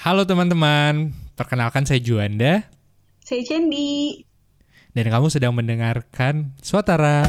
Halo 0.00 0.24
teman-teman, 0.24 1.12
perkenalkan 1.36 1.84
saya 1.84 2.00
Juanda 2.00 2.64
Saya 3.20 3.44
Cendi. 3.44 4.24
dan 4.96 5.12
kamu 5.12 5.28
sedang 5.28 5.52
mendengarkan 5.52 6.56
Suatara. 6.64 7.28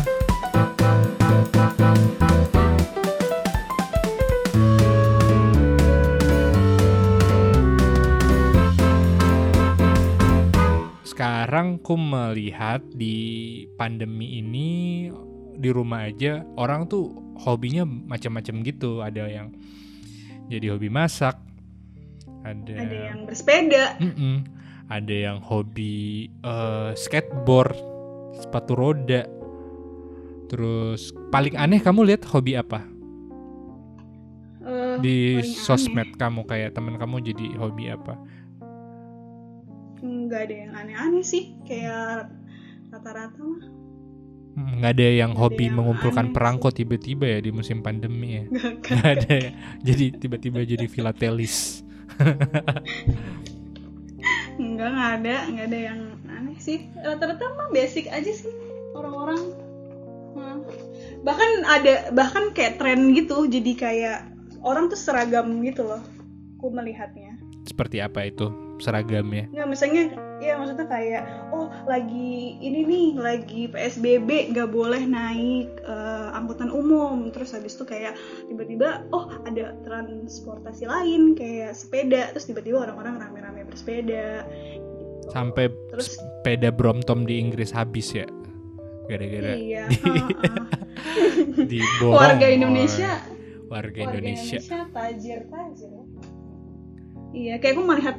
Sekarang 11.03 11.75
ku 11.83 11.99
melihat 11.99 12.79
di 12.95 13.67
pandemi 13.75 14.39
ini 14.39 15.11
di 15.59 15.69
rumah 15.75 16.07
aja 16.07 16.47
orang 16.55 16.87
tuh 16.87 17.35
hobinya 17.35 17.83
macam-macam 17.83 18.63
gitu. 18.63 19.03
Ada 19.03 19.27
yang 19.27 19.51
jadi 20.47 20.71
hobi 20.71 20.87
masak, 20.87 21.50
ada, 22.41 22.73
Ada 22.73 22.97
yang 23.11 23.19
bersepeda. 23.25 23.83
Mm-mm. 23.97 24.35
Ada 24.91 25.15
yang 25.31 25.39
hobi 25.39 26.27
eh, 26.41 26.91
skateboard, 26.93 27.77
sepatu 28.35 28.73
roda. 28.75 29.23
Terus 30.51 31.15
paling 31.31 31.55
aneh 31.55 31.79
kamu 31.79 32.11
lihat 32.11 32.27
hobi 32.27 32.59
apa 32.59 32.83
Eh, 34.61 34.95
di 35.01 35.17
sosmed 35.41 36.19
kamu 36.19 36.45
kayak 36.45 36.75
teman 36.75 36.99
kamu 36.99 37.23
jadi 37.23 37.45
hobi 37.57 37.89
apa? 37.89 38.13
aneh. 38.13 38.27
Nggak 40.27 40.41
ada 40.45 40.55
yang 40.55 40.71
aneh-aneh 40.75 41.23
sih. 41.25 41.55
Kayak 41.65 42.29
rata-rata 42.91 43.41
mah. 43.41 43.63
Hmm, 44.51 44.83
Nggak 44.83 44.91
ada 44.99 45.07
yang 45.07 45.31
Nggak 45.31 45.39
ada 45.39 45.43
hobi 45.47 45.63
yang 45.65 45.75
mengumpulkan 45.79 46.25
aneh 46.27 46.35
perangko 46.35 46.67
tiba-tiba 46.69 47.25
ya 47.25 47.39
di 47.39 47.49
musim 47.49 47.79
pandemi 47.79 48.37
ya. 48.37 48.43
Nggak. 48.45 48.73
Nggak 48.85 49.11
ada 49.17 49.33
ya. 49.33 49.51
Jadi 49.81 50.05
tiba-tiba 50.19 50.57
jadi 50.61 50.85
filatelis. 50.85 51.81
Enggak, 54.61 54.89
nggak 54.93 55.11
ada. 55.21 55.35
Nggak 55.49 55.67
ada 55.71 55.79
yang 55.79 55.99
aneh 56.29 56.57
sih. 56.61 56.85
Rata-rata 57.01 57.45
mah 57.57 57.69
basic 57.73 58.07
aja 58.09 58.31
sih 58.31 58.53
orang-orang. 58.93 59.41
Hmm. 60.37 60.63
Bahkan 61.21 61.51
ada, 61.65 61.93
bahkan 62.13 62.53
kayak 62.53 62.77
tren 62.81 63.13
gitu. 63.13 63.45
Jadi 63.49 63.71
kayak 63.77 64.29
orang 64.61 64.89
tuh 64.89 64.99
seragam 64.99 65.61
gitu 65.65 65.85
loh. 65.85 66.01
Aku 66.61 66.69
melihatnya. 66.69 67.37
Seperti 67.65 68.01
apa 68.01 68.29
itu 68.29 68.49
seragamnya? 68.81 69.45
Nggak, 69.53 69.67
misalnya, 69.69 70.03
ya 70.41 70.57
maksudnya 70.57 70.89
kayak, 70.89 71.23
oh 71.53 71.69
lagi 71.85 72.57
ini 72.57 72.81
nih, 72.83 73.07
lagi 73.15 73.69
PSBB 73.69 74.51
nggak 74.51 74.73
boleh 74.73 75.05
naik 75.05 75.69
eh, 75.85 76.27
angkutan 76.33 76.73
umum. 76.73 77.29
Terus 77.29 77.53
habis 77.53 77.77
itu 77.77 77.85
kayak 77.85 78.17
tiba-tiba, 78.49 79.05
oh 79.13 79.29
ada 79.45 79.77
transportasi 79.85 80.89
lain 80.89 81.37
kayak 81.37 81.77
sepeda. 81.77 82.33
Terus 82.33 82.49
tiba-tiba 82.49 82.83
orang-orang 82.83 83.21
rame-rame 83.21 83.63
bersepeda. 83.63 84.43
gitu. 84.49 85.29
Sampai 85.29 85.69
Terus 85.93 86.17
sepeda 86.17 86.73
Brompton 86.73 87.23
di 87.23 87.37
Inggris 87.37 87.69
habis 87.71 88.11
ya. 88.11 88.25
Gara-gara 89.05 89.53
iya, 89.59 89.85
di- 89.91 89.97
heeh. 90.07 91.67
diborong 91.67 92.15
warga 92.15 92.45
oleh 92.47 92.55
Indonesia, 92.55 93.11
warga 93.67 93.99
warga 94.07 94.17
Indonesia. 94.17 94.57
Indonesia 94.61 94.79
tajir-tajir. 94.95 95.91
Iya, 97.31 97.53
kayak 97.59 97.73
aku 97.75 97.83
melihat 97.83 98.15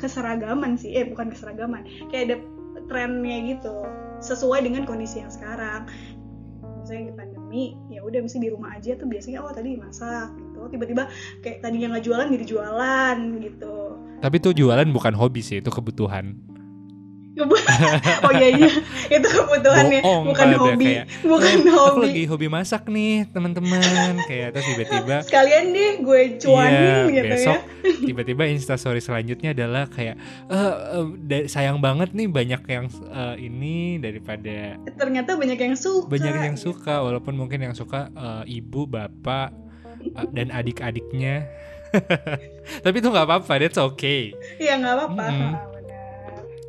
keseragaman 0.00 0.80
sih, 0.80 0.96
eh 0.96 1.04
bukan 1.04 1.28
keseragaman, 1.28 1.84
kayak 2.08 2.24
ada 2.32 2.36
trennya 2.88 3.56
gitu, 3.56 3.84
sesuai 4.24 4.64
dengan 4.64 4.88
kondisi 4.88 5.20
yang 5.20 5.30
sekarang. 5.30 5.84
Misalnya 6.80 7.12
di 7.12 7.14
pandemi, 7.14 7.64
ya 7.92 8.00
udah 8.00 8.24
mesti 8.24 8.40
di 8.40 8.48
rumah 8.48 8.72
aja 8.74 8.96
tuh 8.96 9.04
biasanya 9.04 9.44
oh 9.44 9.52
tadi 9.52 9.76
masak 9.76 10.32
gitu, 10.40 10.60
tiba-tiba 10.72 11.12
kayak 11.44 11.60
tadinya 11.60 11.96
nggak 11.96 12.04
jualan 12.08 12.28
jadi 12.32 12.44
jualan 12.48 13.18
gitu. 13.44 13.74
Tapi 14.24 14.36
itu 14.40 14.50
jualan 14.64 14.88
bukan 14.88 15.12
hobi 15.12 15.44
sih, 15.44 15.60
itu 15.60 15.68
kebutuhan. 15.68 16.40
Oh 18.24 18.32
iya 18.32 18.48
iya, 18.52 18.68
itu 19.08 19.26
kebutuhannya, 19.26 20.00
Bohong 20.00 20.24
bukan 20.26 20.44
pada 20.46 20.56
hobi, 20.58 20.84
kayak, 20.86 21.04
bukan 21.22 21.54
"Eh, 21.56 21.60
Aku 21.62 21.78
hobi. 21.94 22.02
lagi 22.04 22.22
hobi 22.26 22.46
masak 22.48 22.82
nih, 22.86 23.24
teman-teman. 23.28 23.80
kayak 24.22 24.48
terus 24.52 24.66
tiba-tiba 24.66 25.16
Sekalian 25.22 25.64
deh 25.70 25.92
gue 26.00 26.20
cuanin 26.36 26.72
Iya, 26.72 26.96
gitu 27.10 27.26
besok 27.30 27.58
ya. 27.58 27.92
tiba-tiba 28.02 28.42
instastory 28.46 28.98
selanjutnya 28.98 29.50
adalah 29.52 29.86
kayak 29.86 30.16
eh 30.46 30.56
eh, 30.92 31.06
da- 31.20 31.46
sayang 31.46 31.78
banget 31.78 32.10
nih 32.10 32.26
banyak 32.26 32.62
yang 32.64 32.84
eh, 32.90 33.36
ini 33.40 33.76
daripada 33.96 34.76
Ternyata 34.90 35.34
banyak 35.34 35.58
yang 35.58 35.74
suka. 35.74 36.06
banyak 36.06 36.34
yang 36.44 36.56
suka 36.56 36.94
walaupun 36.98 37.34
mungkin 37.34 37.60
yang 37.60 37.72
suka 37.72 38.10
eh, 38.10 38.54
ibu 38.54 38.84
bapak 38.84 39.52
dan 40.30 40.48
adik-adiknya 40.50 41.44
tapi 42.80 42.96
itu 42.96 43.08
nggak 43.08 43.26
apa-apa 43.26 43.52
that's 43.58 43.76
okay 43.76 44.30
Iya 44.56 44.78
nggak 44.78 44.94
apa-apa. 44.94 45.20
Ah, 45.20 45.30
benar. 45.30 45.79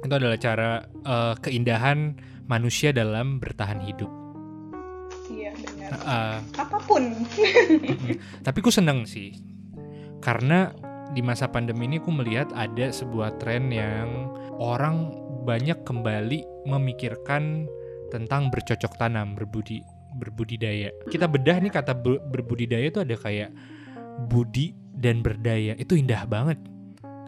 Itu 0.02 0.14
adalah 0.14 0.38
cara 0.38 0.70
eh, 0.86 1.34
keindahan 1.40 2.18
manusia 2.50 2.92
dalam 2.92 3.40
bertahan 3.40 3.80
hidup 3.86 4.22
Iya 5.32 5.56
benar. 5.56 5.90
Eh, 5.96 6.38
Apa 6.60 6.78
pun. 6.84 7.04
Tapi 8.46 8.60
ku 8.60 8.68
seneng 8.68 9.08
sih, 9.08 9.32
karena 10.20 10.76
di 11.16 11.24
masa 11.24 11.48
pandemi 11.48 11.88
ini 11.88 12.04
ku 12.04 12.12
melihat 12.12 12.52
ada 12.52 12.92
sebuah 12.92 13.40
tren 13.40 13.72
yang 13.72 14.32
orang 14.60 15.12
banyak 15.48 15.82
kembali 15.88 16.68
memikirkan 16.68 17.66
tentang 18.12 18.52
bercocok 18.52 19.00
tanam, 19.00 19.40
berbudi 19.40 19.80
berbudidaya. 20.20 20.92
Kita 21.08 21.32
bedah 21.32 21.64
nih 21.64 21.72
kata 21.72 21.96
ber- 21.96 22.20
berbudidaya 22.28 22.92
itu 22.92 23.00
ada 23.00 23.16
kayak 23.16 23.56
budi 24.28 24.76
dan 24.92 25.24
berdaya. 25.24 25.80
Itu 25.80 25.96
indah 25.96 26.28
banget. 26.28 26.60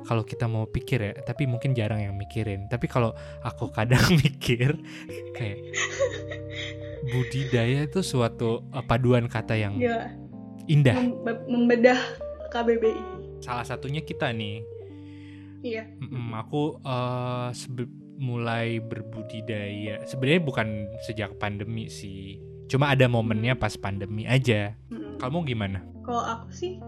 Kalau 0.04 0.24
kita 0.24 0.46
mau 0.46 0.68
pikir 0.68 1.00
ya, 1.00 1.14
tapi 1.20 1.48
mungkin 1.48 1.72
jarang 1.72 2.04
yang 2.04 2.16
mikirin. 2.16 2.68
Tapi 2.68 2.86
kalau 2.88 3.16
aku 3.40 3.72
kadang 3.72 4.04
mikir 4.24 4.76
kayak 5.32 5.60
budidaya 7.08 7.84
itu 7.84 8.00
suatu 8.00 8.64
eh, 8.72 8.84
paduan 8.84 9.28
kata 9.28 9.56
yang 9.56 9.80
Gila. 9.80 10.08
indah. 10.68 10.96
Mem- 11.00 11.46
membedah 11.48 12.00
KBBI. 12.52 13.02
Salah 13.44 13.68
satunya 13.68 14.00
kita 14.00 14.32
nih. 14.32 14.64
Iya. 15.64 15.88
Aku 16.44 16.80
sebe- 17.56 17.92
mulai 18.20 18.80
berbudidaya. 18.80 20.04
Sebenarnya 20.06 20.42
bukan 20.44 20.68
sejak 21.04 21.36
pandemi 21.40 21.88
sih. 21.88 22.40
Cuma 22.72 22.92
ada 22.92 23.08
momennya 23.08 23.56
pas 23.60 23.76
pandemi 23.76 24.24
aja. 24.24 24.76
Mm. 24.88 25.20
Kamu 25.20 25.44
gimana? 25.44 25.84
Kalau 26.04 26.24
aku 26.24 26.48
sih 26.52 26.80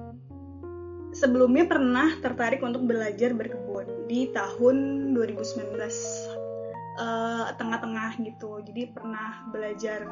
sebelumnya 1.25 1.65
pernah 1.65 2.21
tertarik 2.21 2.61
untuk 2.61 2.85
belajar 2.85 3.33
berkebun 3.33 4.05
di 4.05 4.29
tahun 4.29 5.09
2019 5.17 5.73
eh, 5.81 7.45
tengah-tengah 7.57 8.21
gitu. 8.21 8.61
Jadi 8.61 8.93
pernah 8.93 9.49
belajar 9.49 10.05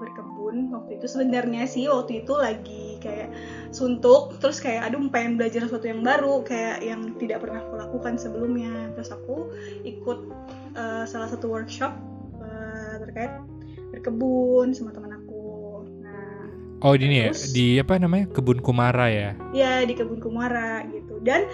berkebun 0.00 0.72
waktu 0.72 0.96
itu 0.96 1.06
sebenarnya 1.06 1.68
sih 1.68 1.84
waktu 1.84 2.24
itu 2.24 2.32
lagi 2.32 2.96
kayak 3.04 3.28
suntuk 3.68 4.40
terus 4.40 4.56
kayak 4.56 4.88
aduh 4.88 5.04
pengen 5.12 5.36
belajar 5.36 5.68
sesuatu 5.68 5.92
yang 5.92 6.00
baru 6.00 6.40
kayak 6.40 6.80
yang 6.80 7.12
tidak 7.20 7.44
pernah 7.44 7.60
aku 7.60 7.76
lakukan 7.76 8.16
sebelumnya 8.16 8.88
terus 8.96 9.12
aku 9.12 9.52
ikut 9.84 10.18
eh, 10.72 11.04
salah 11.04 11.28
satu 11.28 11.52
workshop 11.52 11.92
eh, 12.40 12.96
terkait 13.04 13.44
berkebun 13.92 14.72
sama 14.72 14.96
teman 14.96 15.09
Oh 16.80 16.96
ini 16.96 17.28
ya 17.28 17.30
di 17.52 17.76
apa 17.76 18.00
namanya 18.00 18.32
kebun 18.32 18.64
kumara 18.64 19.06
ya. 19.12 19.30
ya 19.52 19.84
di 19.84 19.92
kebun 19.92 20.20
kumara 20.20 20.84
gitu 20.88 21.20
dan 21.20 21.44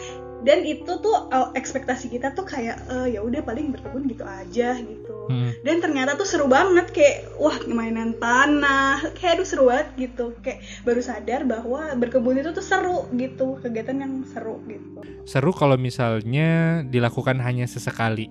dan 0.47 0.62
itu 0.62 0.87
tuh 1.03 1.26
uh, 1.34 1.50
ekspektasi 1.59 2.06
kita 2.12 2.31
tuh 2.37 2.47
kayak 2.47 2.78
eh, 2.87 3.19
ya 3.19 3.20
udah 3.25 3.42
paling 3.42 3.75
berkebun 3.75 4.06
gitu 4.06 4.22
aja 4.22 4.78
gitu 4.78 5.16
Hmm. 5.26 5.50
dan 5.66 5.82
ternyata 5.82 6.14
tuh 6.14 6.22
seru 6.22 6.47
banget 6.47 6.94
kayak 6.94 7.34
wah 7.42 7.59
mainan 7.66 8.14
tanah 8.14 9.10
kayak 9.19 9.42
aduh 9.42 9.48
seru 9.48 9.66
banget 9.66 9.91
gitu 9.98 10.38
kayak 10.38 10.62
baru 10.87 11.03
sadar 11.03 11.43
bahwa 11.43 11.98
berkebun 11.98 12.38
itu 12.38 12.54
tuh 12.54 12.62
seru 12.62 13.10
gitu 13.10 13.58
kegiatan 13.58 14.06
yang 14.06 14.22
seru 14.31 14.62
gitu 14.70 15.03
Seru 15.26 15.50
kalau 15.50 15.75
misalnya 15.75 16.87
dilakukan 16.87 17.43
hanya 17.43 17.67
sesekali. 17.67 18.31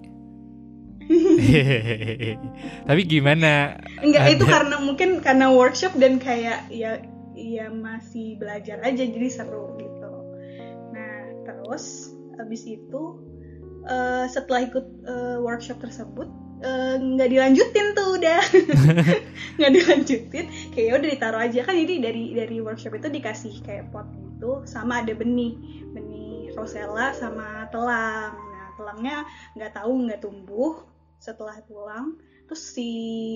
Tapi 2.88 3.02
gimana? 3.08 3.80
enggak 4.02 4.26
itu 4.40 4.44
Ada. 4.48 4.54
karena 4.60 4.76
mungkin 4.82 5.10
karena 5.20 5.48
workshop 5.52 5.96
dan 6.00 6.18
kayak 6.22 6.68
ya 6.72 7.02
ya 7.36 7.68
masih 7.68 8.40
belajar 8.40 8.80
aja 8.82 9.04
jadi 9.04 9.30
seru 9.30 9.76
gitu. 9.78 10.14
Nah 10.96 11.16
terus 11.44 12.16
habis 12.40 12.64
itu 12.64 13.20
eh, 13.88 14.26
setelah 14.32 14.68
ikut 14.68 14.86
eh, 15.06 15.38
workshop 15.44 15.84
tersebut 15.84 16.28
eh, 16.64 16.96
nggak 17.00 17.30
dilanjutin 17.30 17.88
tuh 17.94 18.08
udah. 18.20 18.42
Nggak 19.56 19.72
dilanjutin 19.72 20.46
kayak 20.76 20.88
ya 20.88 20.94
udah 21.00 21.10
ditaruh 21.16 21.42
aja. 21.48 21.60
Kan 21.64 21.80
jadi 21.80 22.12
dari 22.12 22.36
dari 22.36 22.58
workshop 22.60 23.00
itu 23.00 23.08
dikasih 23.08 23.64
kayak 23.64 23.88
pot 23.92 24.08
gitu 24.12 24.68
sama 24.68 25.00
ada 25.00 25.16
benih. 25.16 25.56
Benih 25.96 26.52
rosella 26.56 27.16
sama 27.16 27.68
telang. 27.72 28.36
Nah 28.36 28.68
telangnya 28.76 29.24
nggak 29.56 29.72
tahu 29.80 29.92
nggak 30.08 30.20
tumbuh 30.24 30.95
setelah 31.26 31.58
tulang 31.66 32.22
terus 32.46 32.62
si 32.62 32.90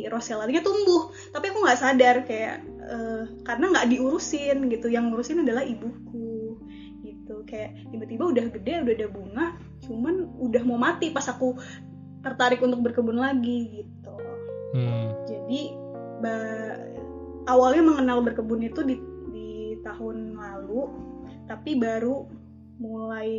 rosellanya 0.05 0.61
tumbuh. 0.61 1.09
Tapi 1.33 1.49
aku 1.49 1.65
nggak 1.65 1.81
sadar 1.81 2.15
kayak 2.29 2.61
eh, 2.65 3.23
karena 3.41 3.65
nggak 3.73 3.89
diurusin 3.89 4.69
gitu. 4.69 4.93
Yang 4.93 5.09
ngurusin 5.09 5.41
adalah 5.41 5.65
ibuku 5.65 6.61
gitu. 7.01 7.41
Kayak 7.49 7.89
tiba-tiba 7.89 8.29
udah 8.29 8.45
gede 8.53 8.85
udah 8.85 8.93
ada 8.93 9.09
bunga 9.09 9.45
cuman 9.89 10.29
udah 10.37 10.61
mau 10.67 10.77
mati 10.77 11.09
pas 11.09 11.25
aku 11.25 11.57
tertarik 12.21 12.59
untuk 12.61 12.83
berkebun 12.85 13.17
lagi 13.17 13.81
gitu. 13.81 14.13
Hmm. 14.69 15.09
jadi 15.25 15.73
ba- 16.21 16.77
awalnya 17.49 17.81
mengenal 17.81 18.21
berkebun 18.21 18.61
itu 18.61 18.85
di, 18.85 19.01
di 19.33 19.49
tahun 19.81 20.37
lalu 20.37 20.93
tapi 21.49 21.73
baru 21.73 22.29
mulai 22.77 23.33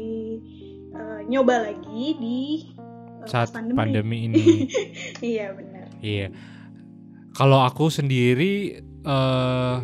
eh, 0.91 1.20
nyoba 1.31 1.70
lagi 1.70 2.19
di 2.19 2.67
Saat 3.26 3.52
pas 3.52 3.64
pandemi 3.75 4.22
ini. 4.31 4.69
iya 5.20 5.52
benar. 5.52 5.87
Iya. 6.00 6.28
Kalau 7.34 7.64
aku 7.64 7.88
sendiri 7.88 8.81
eh 9.00 9.76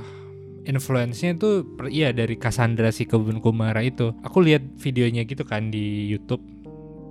influence-nya 0.66 1.38
itu 1.38 1.62
iya 1.88 2.10
dari 2.10 2.34
Cassandra 2.34 2.90
si 2.90 3.06
kebun 3.06 3.38
kumara 3.38 3.80
itu. 3.80 4.12
Aku 4.26 4.42
lihat 4.42 4.66
videonya 4.82 5.22
gitu 5.22 5.46
kan 5.46 5.70
di 5.70 6.10
YouTube 6.10 6.42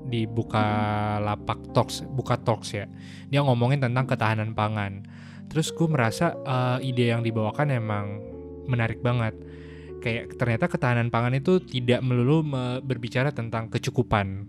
di 0.06 0.30
buka 0.30 0.62
lapak 1.18 1.74
talks 1.74 2.06
buka 2.06 2.38
talks 2.38 2.76
ya. 2.76 2.86
Dia 3.32 3.42
ngomongin 3.42 3.82
tentang 3.82 4.06
ketahanan 4.06 4.54
pangan. 4.54 5.08
Terus 5.50 5.72
gue 5.72 5.88
merasa 5.88 6.36
eh, 6.36 6.90
ide 6.90 7.10
yang 7.16 7.24
dibawakan 7.24 7.72
emang 7.74 8.06
menarik 8.68 9.00
banget. 9.00 9.34
Kayak 10.04 10.38
ternyata 10.38 10.66
ketahanan 10.70 11.10
pangan 11.10 11.34
itu 11.34 11.58
tidak 11.64 12.06
melulu 12.06 12.46
me- 12.46 12.78
berbicara 12.84 13.34
tentang 13.34 13.72
kecukupan 13.74 14.46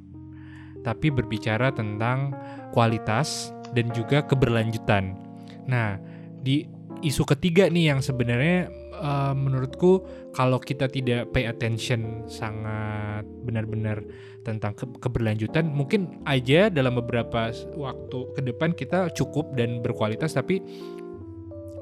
tapi 0.86 1.10
berbicara 1.10 1.74
tentang 1.74 2.30
kualitas 2.70 3.50
dan 3.74 3.90
juga 3.90 4.22
keberlanjutan. 4.22 5.18
Nah, 5.66 5.98
di 6.46 6.70
isu 7.02 7.26
ketiga 7.26 7.66
nih 7.66 7.90
yang 7.90 8.00
sebenarnya 8.00 8.70
eh, 8.94 9.34
menurutku 9.34 10.06
kalau 10.30 10.62
kita 10.62 10.86
tidak 10.86 11.34
pay 11.34 11.50
attention 11.50 12.22
sangat 12.30 13.26
benar-benar 13.42 14.06
tentang 14.46 14.78
ke- 14.78 15.02
keberlanjutan, 15.02 15.66
mungkin 15.66 16.22
aja 16.22 16.70
dalam 16.70 17.02
beberapa 17.02 17.50
waktu 17.74 18.18
ke 18.38 18.40
depan 18.46 18.70
kita 18.78 19.10
cukup 19.10 19.58
dan 19.58 19.82
berkualitas 19.82 20.38
tapi 20.38 20.62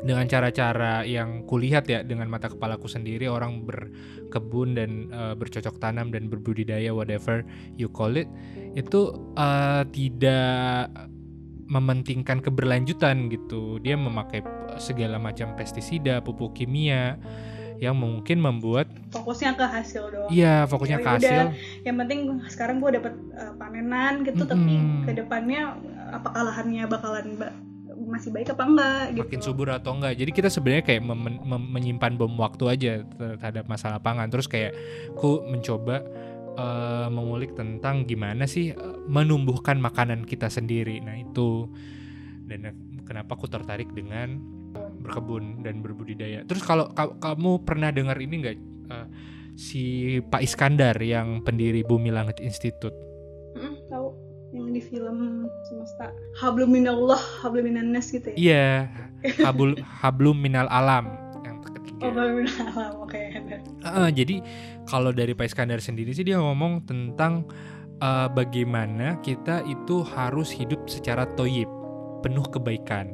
dengan 0.04 0.28
cara-cara 0.28 1.00
yang 1.02 1.48
kulihat 1.48 1.88
ya 1.88 2.04
dengan 2.04 2.28
mata 2.28 2.52
kepalaku 2.52 2.84
sendiri 2.84 3.24
orang 3.24 3.64
berkebun 3.64 4.76
dan 4.76 5.08
eh, 5.08 5.34
bercocok 5.34 5.80
tanam 5.80 6.12
dan 6.12 6.28
berbudidaya 6.28 6.92
whatever 6.92 7.40
you 7.74 7.88
call 7.88 8.12
it 8.12 8.28
itu 8.76 9.10
eh, 9.34 9.82
tidak 9.90 10.92
mementingkan 11.64 12.44
keberlanjutan 12.44 13.32
gitu. 13.32 13.80
Dia 13.80 13.96
memakai 13.96 14.44
segala 14.76 15.16
macam 15.16 15.56
pestisida, 15.56 16.20
pupuk 16.20 16.52
kimia 16.52 17.16
yang 17.82 17.98
mungkin 17.98 18.38
membuat 18.38 18.86
fokusnya 19.10 19.58
ke 19.58 19.66
hasil 19.66 20.06
doang 20.08 20.30
iya 20.30 20.62
fokusnya 20.64 21.02
ke 21.02 21.08
Ya 21.10 21.14
hasil. 21.18 21.26
udah, 21.26 21.46
yang 21.82 21.96
penting 21.98 22.20
sekarang 22.46 22.78
gue 22.78 22.90
dapet 22.96 23.12
uh, 23.34 23.50
panenan 23.58 24.22
gitu 24.22 24.46
tapi 24.46 24.78
Mm-mm. 24.78 25.02
ke 25.04 25.12
depannya 25.18 25.74
apakah 26.14 26.46
lahannya 26.48 26.86
bakalan 26.86 27.34
ba- 27.34 27.50
masih 28.06 28.30
baik 28.30 28.54
apa 28.54 28.64
enggak 28.64 29.04
gitu 29.12 29.22
makin 29.24 29.40
subur 29.42 29.68
atau 29.72 29.92
enggak. 29.96 30.14
Jadi 30.16 30.30
kita 30.30 30.48
sebenarnya 30.52 30.84
kayak 30.84 31.02
menyimpan 31.48 32.12
bom 32.14 32.34
waktu 32.38 32.64
aja 32.70 32.92
terhadap 33.04 33.64
masalah 33.66 33.98
pangan. 34.00 34.28
Terus 34.28 34.46
kayak 34.46 34.72
ku 35.18 35.42
mencoba 35.44 36.04
eh, 36.54 37.08
mengulik 37.10 37.56
tentang 37.56 38.04
gimana 38.04 38.44
sih 38.44 38.72
eh, 38.72 38.96
menumbuhkan 39.08 39.80
makanan 39.80 40.28
kita 40.28 40.48
sendiri. 40.48 41.00
Nah, 41.02 41.18
itu 41.18 41.68
dan 42.44 42.76
kenapa 43.08 43.36
aku 43.36 43.48
tertarik 43.48 43.88
dengan 43.96 44.40
berkebun 44.74 45.64
dan 45.64 45.80
berbudidaya. 45.80 46.44
Terus 46.44 46.64
kalau 46.64 46.90
ka- 46.92 47.16
kamu 47.20 47.64
pernah 47.64 47.92
dengar 47.94 48.16
ini 48.20 48.34
enggak 48.40 48.56
eh, 48.90 49.06
si 49.54 50.18
Pak 50.18 50.42
Iskandar 50.42 50.98
yang 50.98 51.46
pendiri 51.46 51.86
Bumi 51.86 52.10
Langit 52.10 52.42
Institute? 52.42 52.94
Mm, 53.54 53.86
tahu 53.86 54.33
yang 54.54 54.70
di 54.70 54.78
film 54.78 55.50
semesta 55.66 56.14
hablum 56.38 56.70
minallah 56.70 57.18
hablum 57.42 57.66
minannas 57.66 58.06
gitu 58.08 58.30
ya 58.30 58.38
Iya, 58.38 58.66
Habul 59.42 59.74
Hablum 59.82 60.38
Minal 60.38 60.70
Alam 60.70 61.10
yang 61.42 61.58
ketiga. 61.58 62.06
oh 62.06 62.12
hablum 62.14 62.46
minallah 62.46 62.88
oke 63.02 63.18
ada. 63.18 63.56
Heeh, 63.58 64.08
jadi 64.14 64.36
kalau 64.86 65.10
dari 65.10 65.34
Pak 65.34 65.50
Iskandar 65.50 65.82
sendiri 65.82 66.14
sih 66.14 66.22
dia 66.22 66.38
ngomong 66.38 66.86
tentang 66.86 67.50
eh, 67.98 68.28
bagaimana 68.30 69.18
kita 69.20 69.66
itu 69.66 70.06
harus 70.06 70.54
hidup 70.54 70.86
secara 70.86 71.26
toyib, 71.34 71.66
penuh 72.22 72.46
kebaikan. 72.46 73.10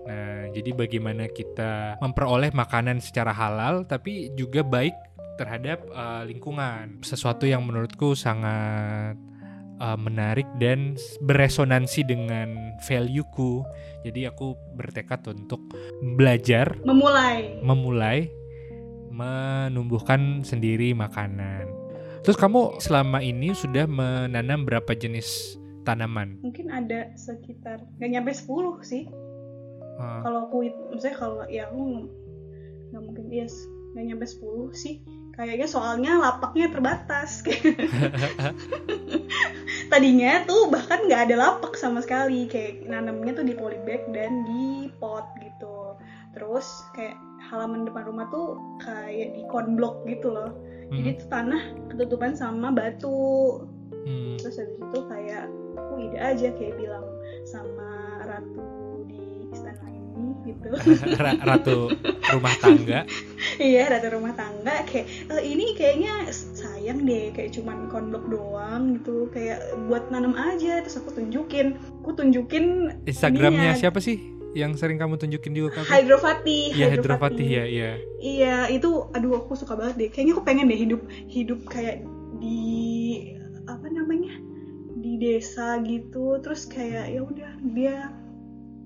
Nah, 0.00 0.50
jadi 0.50 0.74
bagaimana 0.74 1.30
kita 1.30 1.94
memperoleh 2.02 2.50
makanan 2.50 2.98
secara 2.98 3.30
halal 3.30 3.86
tapi 3.86 4.28
juga 4.34 4.60
baik 4.60 4.92
terhadap 5.38 5.88
eh, 5.88 6.22
lingkungan. 6.28 7.00
Sesuatu 7.00 7.46
yang 7.46 7.64
menurutku 7.64 8.12
sangat 8.12 9.14
eh, 9.80 9.96
menarik 9.96 10.46
dan 10.56 10.94
beresonansi 11.20 12.04
dengan 12.04 12.76
value-ku. 12.80 13.64
Jadi 14.04 14.24
aku 14.24 14.54
bertekad 14.76 15.20
untuk 15.26 15.60
belajar 16.14 16.76
memulai 16.84 17.58
memulai 17.60 18.18
menumbuhkan 19.10 20.40
sendiri 20.40 20.92
makanan. 20.92 21.68
Terus 22.20 22.36
kamu 22.36 22.78
selama 22.78 23.18
ini 23.18 23.50
sudah 23.50 23.84
menanam 23.84 24.64
berapa 24.64 24.92
jenis 24.92 25.56
tanaman? 25.80 26.36
mungkin 26.40 26.68
ada 26.68 27.08
sekitar 27.16 27.80
nggak 27.96 28.10
nyampe 28.10 28.30
10 28.30 28.84
sih 28.84 29.04
Eh, 30.00 30.20
kalau 30.24 30.48
aku 30.48 30.64
maksudnya 30.88 31.12
kalau 31.12 31.44
ya 31.44 31.68
aku 31.68 31.76
nggak- 31.76 32.12
nggak 32.90 33.02
mungkin 33.04 33.24
yes 33.28 33.52
nggak 33.92 34.04
nyampe 34.06 34.24
10 34.24 34.72
sih 34.72 35.00
kayaknya 35.32 35.64
soalnya 35.64 36.16
lapaknya 36.16 36.68
terbatas 36.68 37.40
tadinya 39.90 40.46
tuh 40.46 40.70
bahkan 40.70 41.04
nggak 41.04 41.28
ada 41.28 41.36
lapak 41.36 41.74
sama 41.74 42.00
sekali 42.00 42.46
kayak 42.46 42.86
nanamnya 42.86 43.34
tuh 43.34 43.44
di 43.44 43.54
polybag 43.58 44.06
dan 44.14 44.46
di 44.46 44.88
pot 45.02 45.26
gitu. 45.42 45.98
Terus 46.32 46.66
kayak 46.94 47.18
halaman 47.50 47.82
depan 47.82 48.06
rumah 48.06 48.30
tuh 48.30 48.54
kayak 48.80 49.34
di 49.34 49.42
konblok 49.50 50.06
gitu 50.06 50.30
loh. 50.30 50.54
Jadi 50.90 51.10
hmm, 51.10 51.18
tuh 51.22 51.28
tanah 51.28 51.62
ketutupan 51.90 52.32
sama 52.34 52.70
batu. 52.70 53.66
Hmm. 54.00 54.40
terus 54.40 54.56
habis 54.56 54.80
itu 54.80 55.00
kayak 55.12 55.44
aku 55.76 55.92
ide 56.08 56.16
aja 56.16 56.48
kayak 56.56 56.72
bilang 56.80 57.04
sama 57.44 57.90
ratu 58.24 58.64
di 59.04 59.44
istana 59.52 59.84
ini 59.92 60.32
gitu. 60.48 60.72
Ra- 61.20 61.36
Ratu 61.44 61.92
rumah 62.32 62.54
tangga. 62.64 63.04
iya 63.60 63.92
ratu 63.92 64.08
rumah 64.08 64.32
tangga. 64.32 64.88
Kayak 64.88 65.04
"Eh, 65.28 65.42
ini 65.52 65.76
kayaknya 65.76 66.32
sayang 66.80 67.04
deh 67.04 67.28
kayak 67.36 67.52
cuman 67.52 67.92
konblok 67.92 68.24
doang 68.32 68.96
gitu 68.96 69.28
kayak 69.36 69.60
buat 69.84 70.08
nanam 70.08 70.32
aja 70.32 70.80
terus 70.80 70.96
aku 70.96 71.12
tunjukin 71.12 71.76
aku 72.00 72.16
tunjukin 72.16 72.96
Instagramnya 73.04 73.76
Ininya. 73.76 73.80
siapa 73.84 74.00
sih 74.00 74.16
yang 74.56 74.72
sering 74.80 74.96
kamu 74.96 75.20
tunjukin 75.20 75.52
juga 75.52 75.76
ke 75.76 75.78
aku? 75.84 75.92
hydrofati 75.92 76.74
Iya 76.74 76.86
Hydrofati 76.96 77.44
ya, 77.44 77.64
iya. 77.68 77.90
iya 78.18 78.56
itu 78.72 79.12
aduh 79.12 79.44
aku 79.44 79.60
suka 79.60 79.76
banget 79.76 79.94
deh 80.00 80.08
kayaknya 80.08 80.32
aku 80.40 80.42
pengen 80.42 80.72
deh 80.72 80.80
hidup 80.80 81.04
hidup 81.28 81.60
kayak 81.68 82.00
di 82.40 83.36
apa 83.68 83.86
namanya 83.92 84.40
di 85.04 85.20
desa 85.20 85.84
gitu 85.84 86.40
terus 86.40 86.64
kayak 86.64 87.12
ya 87.12 87.20
udah 87.20 87.52
dia 87.76 88.08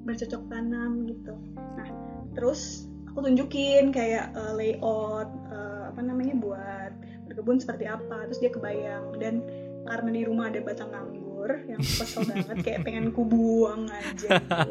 bercocok 0.02 0.42
tanam 0.50 1.06
gitu 1.06 1.38
nah 1.78 1.88
terus 2.34 2.90
aku 3.06 3.22
tunjukin 3.30 3.94
kayak 3.94 4.34
eh, 4.34 4.52
layout 4.58 5.30
eh, 5.54 5.82
apa 5.94 6.00
namanya 6.02 6.34
buat 6.42 6.92
berkebun 7.34 7.58
seperti 7.58 7.90
apa 7.90 8.30
terus 8.30 8.38
dia 8.38 8.54
kebayang 8.54 9.18
dan 9.18 9.42
karena 9.84 10.10
di 10.14 10.22
rumah 10.22 10.48
ada 10.54 10.62
batang 10.62 10.94
anggur 10.94 11.50
yang 11.66 11.82
kesel 11.82 12.22
banget 12.24 12.56
kayak 12.62 12.80
pengen 12.86 13.10
ku 13.10 13.26
buang 13.26 13.90
aja 13.90 14.38
gitu 14.38 14.70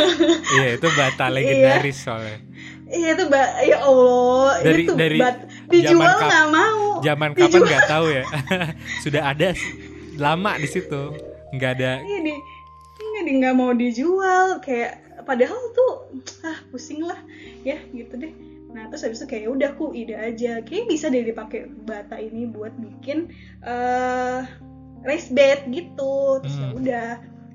Iya 0.56 0.80
itu 0.80 0.88
bata 0.96 1.28
legendaris 1.28 1.98
soalnya. 2.00 2.40
Iya 2.90 3.14
itu 3.14 3.22
mbak, 3.30 3.48
ya 3.62 3.78
Allah, 3.86 4.50
Dari- 4.66 4.82
itu 4.82 4.94
dari 4.98 5.18
bat 5.22 5.46
dijual 5.70 6.16
nggak 6.18 6.46
mau. 6.50 6.98
Zaman 6.98 7.30
kapan 7.38 7.60
nggak 7.62 7.86
tahu 7.86 8.06
ya. 8.10 8.24
Sudah 9.06 9.22
ada 9.30 9.54
lama 10.18 10.58
di 10.58 10.66
situ. 10.66 11.14
Nggak 11.54 11.70
ada. 11.78 11.92
Iya 12.02 12.18
di, 12.26 12.34
ini 12.98 13.18
di 13.22 13.32
nggak 13.38 13.54
mau 13.54 13.70
dijual, 13.70 14.58
kayak 14.58 15.22
padahal 15.22 15.60
tuh 15.70 16.10
ah 16.42 16.58
pusing 16.74 17.06
lah, 17.06 17.22
ya 17.62 17.78
gitu 17.94 18.18
deh. 18.18 18.34
Nah 18.70 18.86
terus 18.88 19.02
habis 19.02 19.18
itu 19.20 19.28
kayak 19.28 19.42
"Ya 19.46 19.50
udah 19.50 19.68
aku 19.74 19.86
ide 19.92 20.14
aja, 20.14 20.52
kayak 20.62 20.86
bisa 20.86 21.10
deh 21.10 21.22
dipakai 21.22 21.66
bata 21.84 22.16
ini 22.16 22.46
buat 22.46 22.72
bikin 22.78 23.30
eh 23.62 24.40
race 25.02 25.28
bed 25.30 25.68
gitu. 25.70 26.38
Terus 26.44 26.56
ya 26.56 26.66
Hmm. 26.66 26.78
udah, 26.78 27.08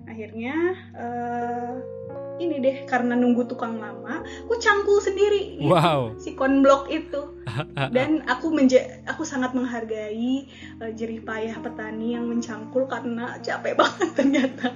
akhirnya 0.05 0.55
eh 0.95 1.74
ini 2.36 2.60
deh 2.60 2.84
karena 2.84 3.15
nunggu 3.15 3.48
tukang 3.48 3.79
lama, 3.79 4.19
aku 4.43 4.60
cangkul 4.60 5.00
sendiri. 5.00 5.55
gitu. 5.55 5.72
Wow. 5.72 6.19
si 6.19 6.36
konblok 6.36 6.91
itu 6.91 7.31
dan 7.95 8.27
aku 8.27 8.51
menja 8.51 9.00
aku 9.07 9.24
sangat 9.24 9.55
menghargai 9.55 10.43
eh, 10.84 10.91
jerih 10.91 11.24
payah 11.24 11.55
petani 11.63 12.19
yang 12.19 12.27
mencangkul 12.27 12.91
karena 12.91 13.39
capek 13.39 13.77
banget 13.79 14.10
ternyata 14.19 14.67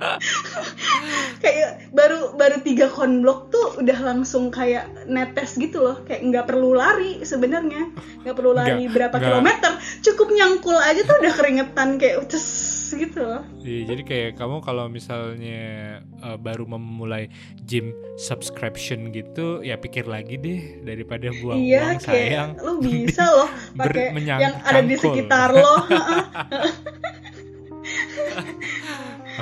kayak 1.44 1.92
baru 1.92 2.34
baru 2.34 2.56
tiga 2.60 2.88
konblok 2.88 3.48
tuh 3.48 3.80
udah 3.80 3.98
langsung 4.00 4.48
kayak 4.48 4.88
netes 5.06 5.56
gitu 5.56 5.80
loh. 5.80 5.96
Kayak 6.04 6.20
nggak 6.28 6.46
perlu 6.48 6.74
lari 6.74 7.20
sebenarnya. 7.22 7.90
Nggak 8.24 8.36
perlu 8.36 8.52
lari 8.52 8.86
Nggak- 8.86 8.94
berapa 8.96 9.16
nggak. 9.16 9.26
kilometer. 9.28 9.72
Cukup 10.00 10.28
nyangkul 10.32 10.76
aja 10.76 11.00
tuh 11.04 11.16
udah 11.20 11.32
keringetan 11.34 11.88
kayak 11.96 12.16
uces 12.24 12.44
gitu 12.90 13.22
loh. 13.22 13.42
Iya, 13.62 13.94
jadi 13.94 14.02
kayak 14.02 14.30
kamu 14.34 14.56
kalau 14.60 14.90
misalnya 14.90 15.60
uh, 16.20 16.34
baru 16.34 16.66
memulai 16.66 17.30
gym 17.62 17.94
subscription 18.18 19.14
gitu, 19.14 19.62
ya 19.62 19.78
pikir 19.78 20.10
lagi 20.10 20.34
deh 20.34 20.82
daripada 20.82 21.30
buang 21.38 21.60
iya 21.60 21.94
uang 21.94 22.00
sayang. 22.02 22.50
lu 22.58 22.72
bisa 22.82 23.24
loh 23.36 23.50
pakai 23.76 24.10
yang 24.18 24.58
ada 24.64 24.82
di 24.82 24.96
sekitar 24.98 25.54
lo 25.54 25.74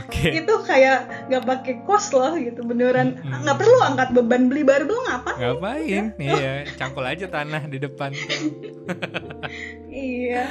Oke. 0.00 0.30
itu 0.34 0.54
kayak 0.62 0.98
nggak 1.26 1.44
pakai 1.44 1.74
kos 1.82 2.10
loh 2.10 2.34
gitu 2.34 2.60
beneran 2.62 3.16
nggak 3.18 3.56
perlu 3.56 3.78
angkat 3.82 4.08
beban 4.12 4.46
beli 4.46 4.62
barbel 4.62 4.98
ngapa 5.02 5.32
Ngapain? 5.34 6.04
Iya, 6.20 6.52
cangkul 6.74 7.02
aja 7.02 7.26
tanah 7.26 7.66
di 7.66 7.78
depan. 7.78 8.14
iya. 9.88 10.44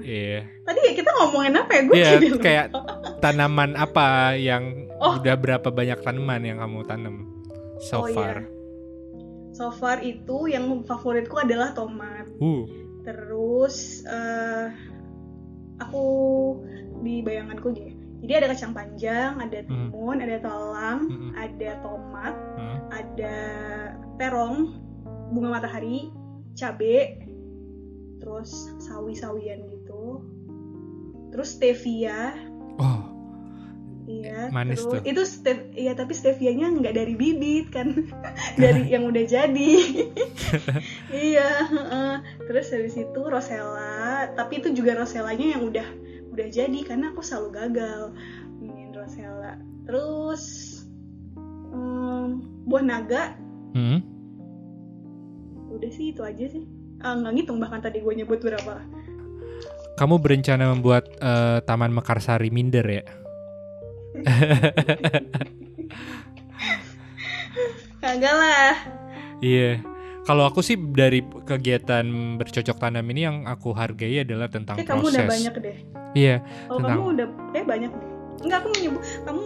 Iya. 0.00 0.40
tadi 0.62 0.80
ya 0.80 0.92
kita 0.94 1.10
ngomongin 1.12 1.54
apa 1.54 1.70
ya 1.70 1.82
gue 1.82 1.96
Iya, 1.96 2.12
kayak 2.38 2.66
tanaman 3.22 3.74
apa 3.74 4.34
yang 4.34 4.86
Oh. 4.98 5.14
udah 5.14 5.34
berapa 5.34 5.70
banyak 5.70 5.98
tanaman 6.00 6.42
yang 6.42 6.58
kamu 6.58 6.82
tanam 6.84 7.30
so 7.78 8.02
Oh, 8.02 8.06
iya. 8.06 8.14
far? 8.14 8.36
so 9.50 9.70
far 9.70 9.98
itu 10.00 10.46
yang 10.46 10.66
favoritku 10.82 11.34
adalah 11.36 11.70
tomat 11.70 12.26
Uh, 12.36 12.66
terus 13.02 14.02
eh 14.04 14.70
aku 15.76 16.04
di 17.00 17.18
bayanganku 17.20 17.70
gini 17.72 17.97
jadi 18.18 18.32
ada 18.38 18.46
kacang 18.50 18.72
panjang 18.72 19.32
ada 19.36 19.58
Hmm. 19.60 19.90
timun 19.90 20.16
ada 20.18 20.36
talang 20.38 21.00
Mm-mm. 21.06 21.32
ada 21.34 21.70
tomat 21.80 22.34
hmm. 22.54 22.78
ada 22.90 23.36
terong 24.16 24.58
bunga 25.28 25.48
matahari 25.54 26.10
cabe 26.52 27.22
terus 28.18 28.50
sawi-sawian 28.80 29.62
gitu 29.68 30.22
terus 31.30 31.54
stevia 31.54 32.34
Oh, 32.78 33.02
iya 34.06 34.48
Manis 34.48 34.80
terus 34.80 34.86
tuh. 34.88 35.02
itu 35.04 35.22
ste- 35.24 35.70
iya 35.72 35.92
tapi 35.92 36.10
stevianya 36.10 36.70
nggak 36.72 36.94
dari 36.94 37.14
bibit 37.14 37.68
kan 37.68 37.90
dari 38.56 38.86
yang 38.86 39.04
udah 39.04 39.22
jadi 39.22 39.72
iya 41.14 41.66
terus 42.40 42.70
habis 42.70 42.94
itu 42.94 43.20
rosella 43.20 44.30
tapi 44.32 44.58
itu 44.58 44.72
juga 44.72 44.96
rosellanya 44.96 45.54
yang 45.54 45.62
udah 45.64 45.86
udah 46.38 46.48
jadi 46.54 46.80
karena 46.86 47.10
aku 47.10 47.18
selalu 47.18 47.50
gagal 47.50 48.14
bikin 48.62 48.94
rosella 48.94 49.58
terus 49.90 50.42
em, 51.74 52.46
buah 52.62 52.84
naga 52.86 53.34
hmm. 53.74 53.98
udah 55.74 55.90
sih 55.90 56.14
itu 56.14 56.22
aja 56.22 56.46
sih 56.46 56.62
Ah, 56.98 57.14
nggak 57.14 57.30
ngitung 57.30 57.62
bahkan 57.62 57.78
tadi 57.78 58.02
gue 58.02 58.10
nyebut 58.10 58.42
berapa 58.42 58.82
Kamu 59.98 60.18
berencana 60.18 60.74
membuat 60.74 61.06
eh, 61.22 61.62
Taman 61.62 61.94
Mekarsari 61.94 62.50
minder 62.50 62.82
ya? 62.82 63.06
kagak 68.02 68.34
lah 68.34 68.74
Iya. 69.38 69.78
Kalau 70.28 70.44
aku 70.44 70.60
sih 70.60 70.76
dari 70.76 71.24
kegiatan 71.24 72.04
bercocok 72.36 72.76
tanam 72.76 73.08
ini 73.08 73.24
yang 73.24 73.48
aku 73.48 73.72
hargai 73.72 74.20
adalah 74.20 74.44
tentang 74.46 74.76
eh 74.76 74.84
kamu 74.84 75.08
udah 75.08 75.24
proses. 75.24 75.32
banyak 75.32 75.54
deh 75.56 75.76
Iya, 76.12 76.36
kalau 76.66 76.78
Tentang- 76.78 76.90
kamu 76.94 77.04
udah 77.10 77.26
eh 77.50 77.64
banyak 77.64 77.90
deh 77.90 78.08
enggak 78.38 78.58
aku 78.60 78.66
mau 78.68 78.78
nyebut 78.78 79.02
kamu 79.24 79.42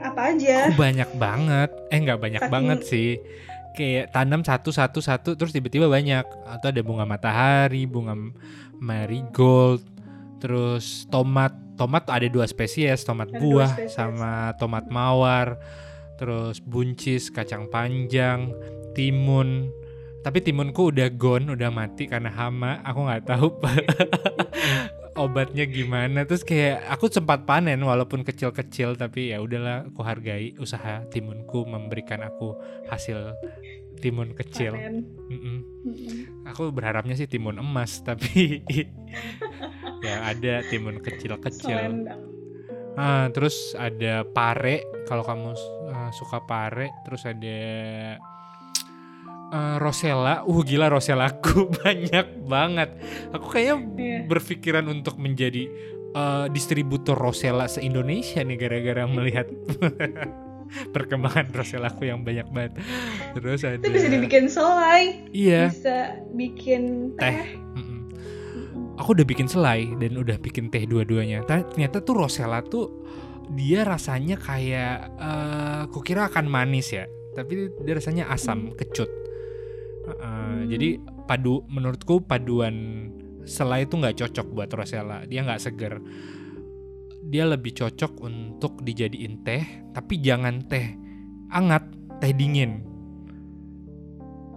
apa 0.00 0.20
aja 0.28 0.54
aku 0.62 0.74
banyak 0.78 1.10
banget. 1.14 1.70
Eh 1.88 1.98
nggak 1.98 2.18
banyak 2.18 2.42
Saking- 2.42 2.52
banget 2.52 2.78
sih. 2.84 3.10
Kayak 3.70 4.06
tanam 4.10 4.40
satu 4.42 4.68
satu 4.70 5.00
satu 5.00 5.30
terus 5.34 5.50
tiba-tiba 5.50 5.88
banyak. 5.88 6.24
Atau 6.46 6.68
ada 6.68 6.80
bunga 6.80 7.04
matahari, 7.04 7.84
bunga 7.84 8.12
marigold, 8.76 9.80
terus 10.36 11.06
tomat. 11.06 11.52
Tomat 11.76 12.04
ada 12.08 12.26
dua 12.26 12.44
spesies, 12.44 13.00
tomat 13.02 13.28
Ada 13.28 13.40
buah 13.40 13.70
spesies. 13.72 13.94
sama 13.94 14.52
tomat 14.56 14.84
mawar. 14.88 15.56
Terus 16.16 16.60
buncis, 16.60 17.28
kacang 17.28 17.64
panjang, 17.66 18.52
timun. 18.92 19.72
Tapi 20.20 20.38
timunku 20.44 20.92
udah 20.92 21.08
gone, 21.16 21.56
udah 21.56 21.72
mati 21.72 22.04
karena 22.04 22.28
hama. 22.28 22.84
Aku 22.84 23.08
nggak 23.08 23.24
tahu 23.24 23.46
obatnya 25.24 25.64
gimana. 25.68 26.24
Terus 26.28 26.44
kayak 26.44 26.84
aku 26.92 27.08
sempat 27.08 27.44
panen 27.48 27.80
walaupun 27.80 28.24
kecil-kecil 28.24 28.96
tapi 29.00 29.32
ya 29.32 29.40
udahlah 29.40 29.88
aku 29.88 30.00
hargai 30.04 30.56
usaha 30.60 31.04
timunku 31.08 31.64
memberikan 31.68 32.24
aku 32.24 32.56
hasil 32.88 33.36
timun 34.00 34.32
kecil. 34.32 34.76
panen 34.76 35.04
Mm-mm. 35.28 35.58
Mm-mm. 35.84 36.14
Aku 36.48 36.72
berharapnya 36.72 37.14
sih 37.16 37.28
timun 37.28 37.60
emas 37.60 38.00
tapi 38.08 38.64
ya 40.06 40.16
ada 40.28 40.64
timun 40.68 41.00
kecil-kecil. 41.04 42.08
Ah, 42.98 43.30
terus 43.30 43.72
ada 43.78 44.26
pare 44.26 44.82
kalau 45.06 45.22
kamu 45.22 45.54
uh, 45.88 46.10
suka 46.10 46.42
pare, 46.44 46.90
terus 47.06 47.22
ada 47.22 47.58
uh, 49.50 49.76
rosella. 49.76 50.42
Uh 50.42 50.62
gila 50.62 50.88
rosellaku 50.88 51.68
banyak 51.80 52.26
banget. 52.44 52.90
Aku 53.30 53.46
kayaknya 53.46 53.76
Iya. 53.94 54.18
berpikiran 54.26 54.86
untuk 54.86 55.16
menjadi 55.16 55.68
uh, 56.12 56.46
distributor 56.46 57.14
rosella 57.14 57.66
se-Indonesia 57.66 58.40
nih 58.40 58.56
gara-gara 58.56 59.04
melihat 59.04 59.46
perkembangan 60.94 61.50
rosellaku 61.50 62.06
yang 62.06 62.22
banyak 62.22 62.46
banget. 62.48 62.72
Terus 63.34 63.60
ada 63.62 63.76
itu 63.76 63.90
bisa 63.90 64.06
dibikin 64.06 64.46
selai 64.46 65.26
Iya. 65.30 65.68
bisa 65.68 65.96
bikin 66.30 67.14
Teh. 67.14 67.34
teh 67.34 67.48
aku 68.96 69.16
udah 69.16 69.24
bikin 69.24 69.48
selai 69.48 69.88
dan 69.96 70.12
udah 70.14 70.36
bikin 70.36 70.68
teh 70.68 70.84
dua-duanya. 70.84 71.40
Ta- 71.42 71.64
Ternyata 71.64 72.00
tuh 72.00 72.14
rosella 72.16 72.60
tuh 72.60 73.00
dia 73.50 73.82
rasanya 73.82 74.36
kayak 74.36 74.94
eh 75.16 75.82
kukira 75.88 76.28
akan 76.28 76.46
manis 76.46 76.92
ya, 76.92 77.08
tapi 77.32 77.72
dia 77.80 77.94
rasanya 77.96 78.28
asam 78.28 78.70
kecut. 78.76 79.08
Uh, 80.18 80.50
Hmm. 80.60 80.68
Jadi 80.68 81.00
padu 81.24 81.64
menurutku 81.70 82.20
paduan 82.20 83.08
selai 83.48 83.88
itu 83.88 83.96
nggak 83.96 84.16
cocok 84.20 84.46
buat 84.52 84.70
rosella. 84.74 85.24
Dia 85.24 85.46
nggak 85.46 85.62
seger. 85.62 85.98
Dia 87.30 87.46
lebih 87.46 87.72
cocok 87.76 88.12
untuk 88.26 88.82
dijadiin 88.82 89.46
teh, 89.46 89.62
tapi 89.94 90.18
jangan 90.18 90.66
teh 90.66 90.98
anget, 91.50 91.84
teh 92.18 92.32
dingin. 92.34 92.82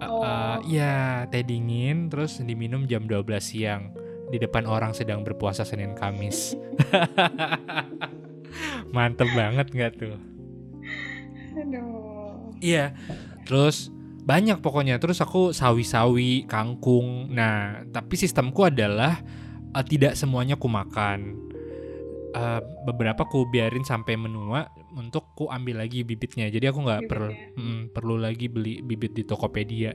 Uh, 0.03 0.05
uh, 0.19 0.57
ya 0.67 1.23
teh 1.31 1.47
dingin 1.47 2.11
terus 2.11 2.43
diminum 2.43 2.83
jam 2.91 3.07
12 3.07 3.23
siang 3.39 3.95
di 4.27 4.41
depan 4.41 4.67
orang 4.67 4.91
sedang 4.91 5.23
berpuasa 5.23 5.63
Senin 5.63 5.95
Kamis. 5.95 6.57
Mantep 8.95 9.29
banget 9.33 9.67
nggak 9.71 9.93
tuh? 9.97 10.17
aduh 11.53 12.49
Iya. 12.63 12.95
Terus 13.43 13.91
banyak 14.23 14.63
pokoknya. 14.63 14.97
Terus 14.97 15.19
aku 15.19 15.51
sawi-sawi, 15.51 16.47
kangkung. 16.47 17.29
Nah, 17.35 17.83
tapi 17.91 18.15
sistemku 18.15 18.63
adalah 18.63 19.19
eh, 19.75 19.85
tidak 19.85 20.15
semuanya 20.15 20.55
ku 20.55 20.71
makan. 20.71 21.51
Eh, 22.33 22.61
beberapa 22.87 23.29
ku 23.29 23.45
biarin 23.45 23.85
sampai 23.85 24.17
menua 24.17 24.65
untuk 24.97 25.37
ku 25.37 25.51
ambil 25.53 25.85
lagi 25.85 26.01
bibitnya. 26.01 26.49
Jadi 26.49 26.65
aku 26.65 26.81
nggak 26.81 27.05
perlu 27.05 27.29
Bibitnya. 27.29 27.93
perlu 27.93 28.15
lagi 28.17 28.45
beli 28.49 28.81
bibit 28.81 29.13
di 29.13 29.21
Tokopedia. 29.21 29.93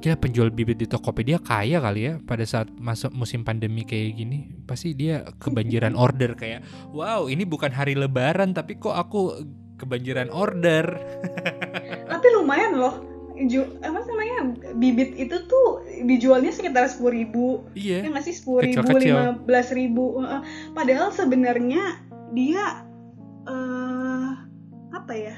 Kira 0.00 0.16
penjual 0.16 0.48
bibit 0.48 0.80
di 0.80 0.88
Tokopedia 0.88 1.36
kaya 1.36 1.76
kali 1.76 2.08
ya 2.08 2.16
pada 2.24 2.48
saat 2.48 2.72
masuk 2.80 3.12
musim 3.12 3.44
pandemi 3.44 3.84
kayak 3.84 4.16
gini. 4.16 4.48
Pasti 4.64 4.96
dia 4.96 5.28
kebanjiran 5.44 5.92
order 6.08 6.32
kayak, 6.32 6.64
wow 6.88 7.28
ini 7.28 7.44
bukan 7.44 7.68
hari 7.68 8.00
lebaran 8.00 8.56
tapi 8.56 8.80
kok 8.80 8.96
aku 8.96 9.44
kebanjiran 9.76 10.32
order. 10.32 10.88
tapi 12.12 12.26
lumayan 12.32 12.80
loh 12.80 13.11
Ju 13.48 13.66
apa 13.82 13.98
namanya 14.06 14.38
bibit 14.78 15.18
itu 15.18 15.36
tuh 15.50 15.82
dijualnya 16.06 16.52
sekitar 16.54 16.86
sepuluh 16.86 17.14
ribu. 17.16 17.46
Iya. 17.74 18.06
ya 18.06 18.08
nggak 18.12 18.24
sih? 18.26 18.34
sepuluh 18.36 18.62
ribu 18.62 18.98
lima 19.02 19.38
belas 19.42 19.68
ribu 19.74 20.20
padahal 20.76 21.10
sebenarnya 21.10 22.02
dia 22.36 22.86
eh 23.48 24.30
apa 24.92 25.12
ya? 25.16 25.36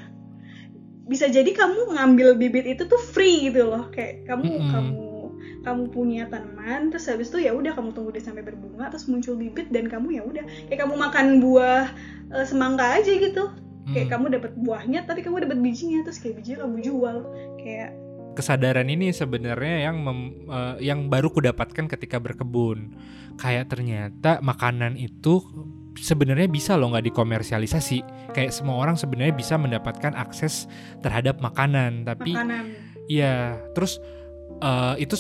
Bisa 1.05 1.29
jadi 1.29 1.49
kamu 1.53 1.97
ngambil 1.97 2.37
bibit 2.41 2.65
itu 2.65 2.89
tuh 2.89 3.01
free 3.01 3.49
gitu 3.53 3.69
loh. 3.69 3.89
Kayak 3.93 4.29
kamu 4.29 4.45
Mm-mm. 4.49 4.71
kamu 4.73 5.05
kamu 5.65 5.83
punya 5.89 6.29
tanaman 6.29 6.93
terus 6.93 7.09
habis 7.09 7.33
itu 7.33 7.49
ya 7.49 7.57
udah 7.57 7.73
kamu 7.73 7.97
tunggu 7.97 8.13
dia 8.13 8.21
sampai 8.21 8.45
berbunga 8.45 8.93
terus 8.93 9.09
muncul 9.09 9.33
bibit 9.37 9.73
dan 9.73 9.89
kamu 9.89 10.21
ya 10.21 10.23
udah. 10.25 10.45
Kayak 10.69 10.85
kamu 10.85 10.95
makan 11.01 11.27
buah 11.41 11.89
eh, 12.37 12.45
semangka 12.45 13.01
aja 13.01 13.13
gitu 13.17 13.64
kayak 13.93 14.09
Hmm. 14.09 14.13
kamu 14.17 14.27
dapat 14.41 14.53
buahnya 14.57 15.01
tapi 15.05 15.21
kamu 15.21 15.45
dapat 15.45 15.59
bijinya 15.61 16.01
terus 16.07 16.19
kayak 16.23 16.41
bijinya 16.41 16.65
kamu 16.65 16.77
jual 16.81 17.17
kayak 17.61 17.91
kesadaran 18.35 18.91
ini 18.91 19.15
sebenarnya 19.15 19.89
yang 19.91 20.03
mem- 20.03 20.51
eh, 20.51 20.91
yang 20.91 21.07
baru 21.07 21.31
kudapatkan 21.31 21.87
ketika 21.87 22.19
berkebun. 22.19 22.91
Kayak 23.39 23.71
ternyata 23.71 24.43
makanan 24.43 24.99
itu 24.99 25.39
sebenarnya 25.95 26.51
bisa 26.51 26.75
loh 26.75 26.91
nggak 26.91 27.15
dikomersialisasi. 27.15 28.03
Kayak 28.35 28.51
semua 28.51 28.83
orang 28.83 28.99
sebenarnya 28.99 29.39
bisa 29.39 29.55
mendapatkan 29.55 30.19
akses 30.19 30.67
terhadap 30.99 31.39
makanan, 31.39 32.03
tapi 32.03 32.35
makanan 32.35 32.75
Iya, 33.07 33.61
terus 33.71 34.03
eh, 34.59 34.95
itu 34.99 35.15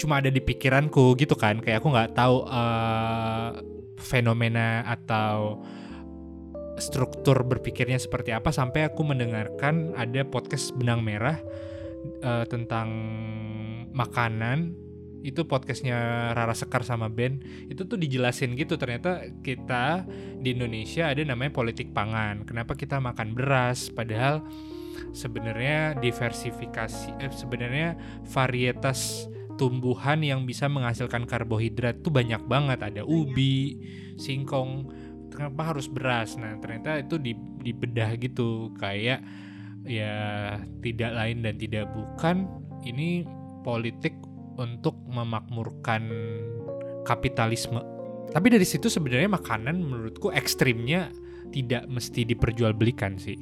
cuma 0.00 0.24
ada 0.24 0.32
di 0.32 0.40
pikiranku 0.40 1.20
gitu 1.20 1.36
kan, 1.36 1.60
kayak 1.60 1.84
aku 1.84 1.92
nggak 1.92 2.16
tahu 2.16 2.48
eh, 2.48 3.50
fenomena 4.00 4.82
atau 4.88 5.60
struktur 6.78 7.46
berpikirnya 7.46 7.98
seperti 7.98 8.34
apa 8.34 8.50
sampai 8.50 8.90
aku 8.90 9.06
mendengarkan 9.06 9.94
ada 9.94 10.26
podcast 10.26 10.74
benang 10.74 11.02
merah 11.06 11.38
eh, 12.22 12.44
tentang 12.50 12.88
makanan. 13.94 14.74
Itu 15.24 15.48
podcastnya 15.48 16.30
Rara 16.36 16.52
Sekar 16.52 16.84
sama 16.84 17.08
Ben. 17.08 17.40
Itu 17.72 17.88
tuh 17.88 17.96
dijelasin 17.96 18.60
gitu 18.60 18.76
ternyata 18.76 19.24
kita 19.40 20.04
di 20.36 20.52
Indonesia 20.52 21.08
ada 21.08 21.24
namanya 21.24 21.56
politik 21.56 21.96
pangan. 21.96 22.44
Kenapa 22.44 22.76
kita 22.76 23.00
makan 23.00 23.32
beras? 23.32 23.88
Padahal 23.88 24.44
sebenarnya 25.16 25.96
diversifikasi 25.96 27.16
eh, 27.24 27.32
sebenarnya 27.32 27.96
varietas 28.28 29.30
tumbuhan 29.54 30.20
yang 30.20 30.42
bisa 30.44 30.66
menghasilkan 30.66 31.24
karbohidrat 31.24 32.02
tuh 32.04 32.12
banyak 32.12 32.42
banget. 32.44 32.82
Ada 32.84 33.02
ubi 33.06 33.80
singkong 34.18 34.90
kenapa 35.34 35.74
harus 35.74 35.90
beras? 35.90 36.38
Nah 36.38 36.54
ternyata 36.62 37.02
itu 37.02 37.18
di, 37.18 37.34
dibedah 37.34 38.14
gitu. 38.16 38.70
Kayak 38.78 39.26
ya 39.84 40.14
tidak 40.80 41.10
lain 41.12 41.44
dan 41.44 41.58
tidak 41.58 41.90
bukan 41.92 42.46
ini 42.86 43.26
politik 43.66 44.14
untuk 44.54 44.94
memakmurkan 45.10 46.06
kapitalisme. 47.02 47.82
Tapi 48.30 48.46
dari 48.50 48.66
situ 48.66 48.86
sebenarnya 48.86 49.28
makanan 49.28 49.82
menurutku 49.82 50.30
ekstrimnya 50.30 51.10
tidak 51.50 51.86
mesti 51.90 52.22
diperjualbelikan 52.26 53.18
sih. 53.18 53.36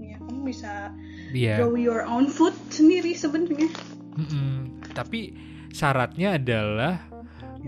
Ya 0.00 0.16
kamu 0.18 0.48
bisa 0.48 0.92
Iya. 1.28 1.60
grow 1.60 1.76
your 1.76 2.08
own 2.08 2.28
food 2.28 2.56
sendiri 2.72 3.12
sebenarnya. 3.12 3.68
Mm-mm. 4.16 4.80
Tapi 4.96 5.36
syaratnya 5.72 6.40
adalah 6.40 7.04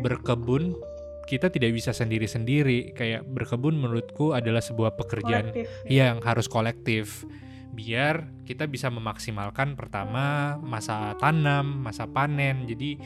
berkebun 0.01 0.75
kita 1.31 1.47
tidak 1.55 1.71
bisa 1.71 1.95
sendiri-sendiri. 1.95 2.91
Kayak 2.91 3.23
berkebun 3.31 3.79
menurutku 3.79 4.35
adalah 4.35 4.59
sebuah 4.59 4.99
pekerjaan 4.99 5.55
kolektif 5.55 5.87
yang 5.87 6.19
harus 6.27 6.51
kolektif. 6.51 7.23
Biar 7.71 8.27
kita 8.43 8.67
bisa 8.67 8.91
memaksimalkan 8.91 9.79
pertama 9.79 10.59
masa 10.59 11.15
tanam, 11.23 11.87
masa 11.87 12.11
panen. 12.11 12.67
Jadi 12.67 12.99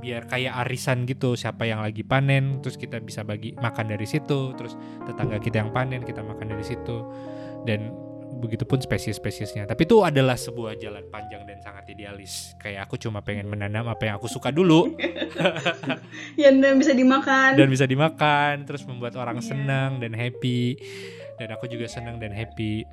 biar 0.00 0.24
kayak 0.28 0.56
arisan 0.64 1.04
gitu 1.04 1.36
siapa 1.36 1.64
yang 1.68 1.80
lagi 1.80 2.04
panen 2.04 2.60
terus 2.60 2.76
kita 2.76 3.00
bisa 3.00 3.24
bagi 3.24 3.56
makan 3.56 3.90
dari 3.90 4.04
situ 4.04 4.52
terus 4.54 4.76
tetangga 5.08 5.40
kita 5.40 5.64
yang 5.64 5.72
panen 5.72 6.04
kita 6.04 6.20
makan 6.20 6.52
dari 6.52 6.62
situ 6.62 7.00
dan 7.64 7.90
begitupun 8.36 8.78
spesies-spesiesnya. 8.78 9.64
Tapi 9.64 9.84
itu 9.84 10.04
adalah 10.04 10.36
sebuah 10.36 10.76
jalan 10.76 11.08
panjang 11.08 11.44
dan 11.44 11.58
sangat 11.58 11.88
idealis. 11.88 12.52
Kayak 12.60 12.86
aku 12.86 12.96
cuma 12.96 13.20
pengen 13.20 13.48
menanam 13.48 13.88
apa 13.88 14.06
yang 14.06 14.16
aku 14.16 14.28
suka 14.28 14.50
dulu. 14.50 14.92
Ya 16.36 16.52
dan 16.52 16.76
bisa 16.76 16.92
dimakan. 16.92 17.56
Dan 17.56 17.68
bisa 17.68 17.84
dimakan 17.84 18.64
terus 18.64 18.84
membuat 18.84 19.16
orang 19.16 19.40
Iya. 19.40 19.52
senang 19.52 20.00
dan 20.00 20.12
happy. 20.12 20.76
Dan 21.36 21.52
aku 21.52 21.68
juga 21.68 21.88
senang 21.88 22.16
dan 22.16 22.32
happy. 22.32 22.84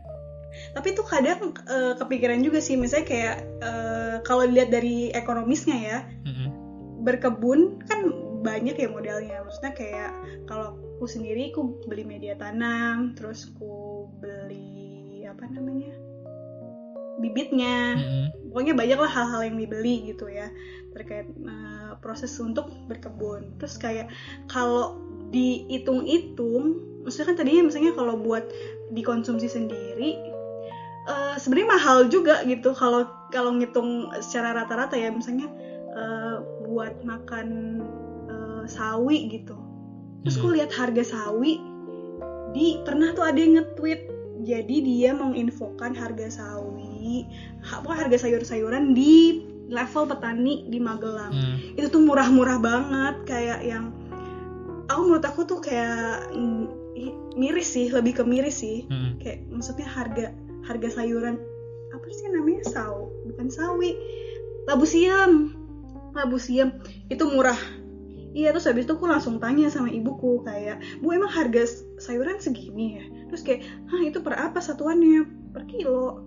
Tapi 0.72 0.88
tuh 0.94 1.04
kadang 1.04 1.52
eh, 1.66 1.94
kepikiran 1.98 2.40
juga 2.40 2.60
sih. 2.60 2.76
Misalnya 2.76 3.08
kayak 3.08 3.36
eh, 3.60 4.16
kalau 4.24 4.44
dilihat 4.46 4.70
dari 4.70 5.10
ekonomisnya 5.12 5.78
ya 5.78 6.00
Mm-mm. 6.24 6.50
berkebun 7.04 7.82
kan 7.84 8.00
banyak 8.44 8.76
ya 8.76 8.88
modalnya. 8.88 9.44
Maksudnya 9.44 9.74
kayak 9.74 10.12
kalau 10.46 10.76
aku 11.00 11.06
sendiri 11.10 11.52
aku 11.52 11.84
beli 11.88 12.04
media 12.04 12.36
tanam 12.36 13.12
terus 13.12 13.50
aku 13.50 14.08
beli 14.20 14.93
apa 15.34 15.50
namanya 15.50 15.94
bibitnya 17.22 17.98
Mm-mm. 17.98 18.26
pokoknya 18.50 18.74
banyak 18.74 19.00
lah 19.00 19.12
hal-hal 19.12 19.42
yang 19.46 19.58
dibeli 19.58 20.14
gitu 20.14 20.30
ya 20.30 20.50
terkait 20.94 21.30
eh, 21.30 21.92
proses 22.02 22.34
untuk 22.42 22.70
berkebun 22.90 23.58
terus 23.62 23.78
kayak 23.78 24.10
kalau 24.50 24.98
dihitung-hitung 25.34 26.82
maksudnya 27.06 27.34
kan 27.34 27.38
tadinya 27.42 27.64
misalnya 27.70 27.94
kalau 27.98 28.18
buat 28.18 28.46
dikonsumsi 28.94 29.50
sendiri 29.50 30.18
eh, 31.10 31.36
sebenarnya 31.38 31.70
mahal 31.70 31.98
juga 32.10 32.42
gitu 32.46 32.74
kalau 32.74 33.06
kalau 33.30 33.54
ngitung 33.58 34.10
secara 34.22 34.54
rata-rata 34.66 34.98
ya 34.98 35.10
misalnya 35.14 35.50
eh, 35.94 36.36
buat 36.66 37.02
makan 37.06 37.48
eh, 38.30 38.64
sawi 38.70 39.30
gitu 39.30 39.58
terus 40.24 40.40
Hmm. 40.40 40.50
aku 40.50 40.56
lihat 40.56 40.72
harga 40.72 41.04
sawi 41.04 41.60
di 42.54 42.80
pernah 42.86 43.12
tuh 43.18 43.26
ada 43.26 43.38
yang 43.38 43.58
nge-tweet 43.60 44.13
jadi 44.44 44.76
dia 44.84 45.12
menginfokan 45.16 45.96
harga 45.96 46.30
sawi 46.44 47.26
pokoknya 47.64 48.00
harga 48.08 48.18
sayur-sayuran 48.28 48.94
di 48.96 49.44
level 49.72 50.06
petani 50.06 50.68
di 50.68 50.78
Magelang 50.78 51.32
Mm. 51.34 51.80
itu 51.80 51.88
tuh 51.90 52.04
murah-murah 52.04 52.60
banget 52.60 53.16
kayak 53.26 53.60
yang 53.64 53.96
aku 54.92 55.02
menurut 55.08 55.26
aku 55.26 55.42
tuh 55.48 55.60
kayak 55.64 56.28
miris 57.34 57.74
sih 57.74 57.90
lebih 57.90 58.22
ke 58.22 58.24
miris 58.28 58.62
sih 58.62 58.86
Mm-mm. 58.86 59.18
kayak 59.24 59.42
maksudnya 59.50 59.88
harga 59.90 60.26
harga 60.68 61.02
sayuran 61.02 61.40
apa 61.96 62.06
sih 62.14 62.28
namanya 62.30 62.62
saw 62.70 63.10
bukan 63.26 63.48
sawi 63.50 63.98
labu 64.70 64.86
siam 64.86 65.56
labu 66.14 66.38
siam 66.38 66.78
itu 67.10 67.24
murah 67.26 67.58
iya 68.34 68.54
terus 68.54 68.70
habis 68.70 68.86
itu 68.86 68.94
aku 68.94 69.10
langsung 69.10 69.42
tanya 69.42 69.70
sama 69.70 69.90
ibuku 69.90 70.42
kayak 70.46 70.82
bu 71.02 71.14
emang 71.14 71.30
harga 71.30 71.66
sayuran 71.98 72.38
segini 72.38 73.02
ya 73.02 73.06
terus 73.34 73.42
kayak 73.50 73.66
hah 73.90 74.02
itu 74.06 74.22
per 74.22 74.38
apa 74.38 74.62
satuannya? 74.62 75.26
Per 75.58 75.66
kilo. 75.66 76.22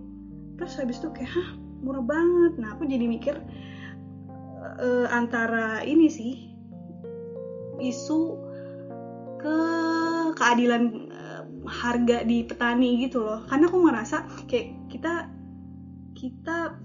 Terus 0.59 0.75
habis 0.75 0.99
itu 0.99 1.07
kayak 1.15 1.31
hah 1.31 1.49
murah 1.79 2.03
banget. 2.03 2.59
Nah 2.59 2.75
aku 2.75 2.83
jadi 2.83 3.07
mikir 3.07 3.39
eh, 4.83 5.07
antara 5.07 5.87
ini 5.87 6.11
sih 6.11 6.51
isu 7.79 8.35
ke 9.39 9.57
keadilan 10.35 10.83
eh, 11.07 11.41
harga 11.63 12.27
di 12.27 12.43
petani 12.43 12.99
gitu 13.07 13.23
loh. 13.23 13.47
Karena 13.47 13.71
aku 13.71 13.79
merasa 13.79 14.27
kayak 14.51 14.91
kita 14.91 15.31
kita 16.11 16.75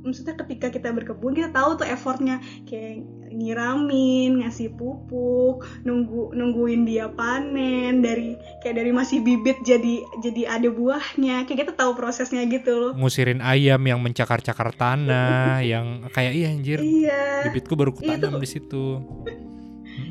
maksudnya 0.00 0.40
ketika 0.48 0.72
kita 0.72 0.96
berkebun 0.96 1.36
kita 1.36 1.52
tahu 1.52 1.76
tuh 1.76 1.84
effortnya. 1.84 2.40
Kayak 2.64 3.04
nyiramin 3.30 4.40
ngasih 4.40 4.72
pupuk 4.72 5.64
nunggu 5.82 6.32
nungguin 6.32 6.82
dia 6.82 7.08
panen 7.08 8.00
dari 8.00 8.34
kayak 8.60 8.80
dari 8.80 8.90
masih 8.90 9.20
bibit 9.20 9.60
jadi 9.62 10.00
jadi 10.20 10.58
ada 10.58 10.68
buahnya 10.68 11.44
kayak 11.44 11.68
kita 11.68 11.72
tahu 11.74 11.94
prosesnya 11.94 12.44
gitu 12.44 12.72
loh 12.74 12.92
ngusirin 12.94 13.40
ayam 13.40 13.80
yang 13.82 14.00
mencakar-cakar 14.00 14.72
tanah 14.72 15.60
yang 15.72 16.08
kayak 16.10 16.32
iya 16.32 16.46
anjir 16.48 16.78
iya 16.78 17.44
bibitku 17.44 17.74
baru 17.74 17.90
Iya, 17.90 18.16
kutanam 18.18 18.38
di 18.38 18.48
situ 18.48 18.84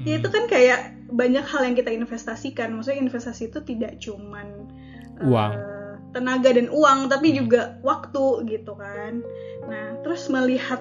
Ya 0.04 0.20
itu 0.20 0.28
kan 0.28 0.48
kayak 0.48 1.00
banyak 1.12 1.44
hal 1.44 1.64
yang 1.64 1.76
kita 1.76 1.92
investasikan. 1.92 2.76
Maksudnya 2.76 3.04
investasi 3.04 3.52
itu 3.52 3.60
tidak 3.64 4.00
cuman 4.00 4.68
eh, 5.20 5.28
Uang. 5.28 5.54
tenaga 6.12 6.52
dan 6.52 6.68
uang, 6.68 7.08
tapi 7.08 7.32
Hmm. 7.32 7.38
juga 7.44 7.62
waktu 7.84 8.48
gitu 8.48 8.76
kan. 8.76 9.24
Nah, 9.64 10.00
terus 10.04 10.28
melihat 10.28 10.80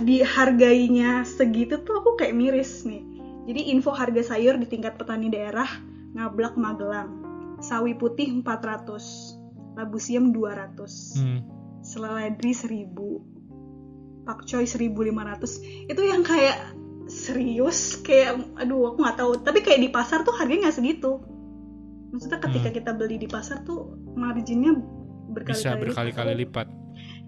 dihargainya 0.00 1.22
segitu 1.24 1.80
tuh 1.82 2.00
aku 2.00 2.16
kayak 2.16 2.34
miris 2.34 2.84
nih. 2.84 3.04
Jadi 3.44 3.60
info 3.70 3.92
harga 3.92 4.34
sayur 4.34 4.56
di 4.56 4.64
tingkat 4.64 4.96
petani 4.96 5.28
daerah 5.28 5.68
Ngablak 6.16 6.56
Magelang. 6.56 7.10
Sawi 7.60 7.96
putih 7.96 8.28
400, 8.40 9.36
labu 9.74 9.98
siam 9.98 10.30
200 10.30 11.18
Hmm. 11.18 11.40
seledri 11.84 12.54
1000 12.54 13.20
pakcoy 14.24 14.64
1500 14.64 15.60
itu 15.84 16.00
yang 16.00 16.24
kayak 16.24 16.72
serius 17.04 18.00
kayak 18.00 18.40
aduh 18.56 18.94
aku 18.94 19.04
nggak 19.04 19.18
tahu 19.20 19.32
tapi 19.44 19.60
kayak 19.60 19.84
di 19.84 19.90
pasar 19.92 20.24
tuh 20.24 20.32
harganya 20.32 20.70
nggak 20.70 20.78
segitu 20.80 21.20
maksudnya 22.08 22.40
ketika 22.40 22.68
Hmm. 22.72 22.76
kita 22.80 22.90
beli 22.96 23.16
di 23.20 23.28
pasar 23.28 23.60
tuh 23.68 24.00
marginnya 24.16 24.72
berkali-kali 25.28 25.60
bisa 25.60 25.76
berkali-kali 25.76 26.32
lipat 26.46 26.66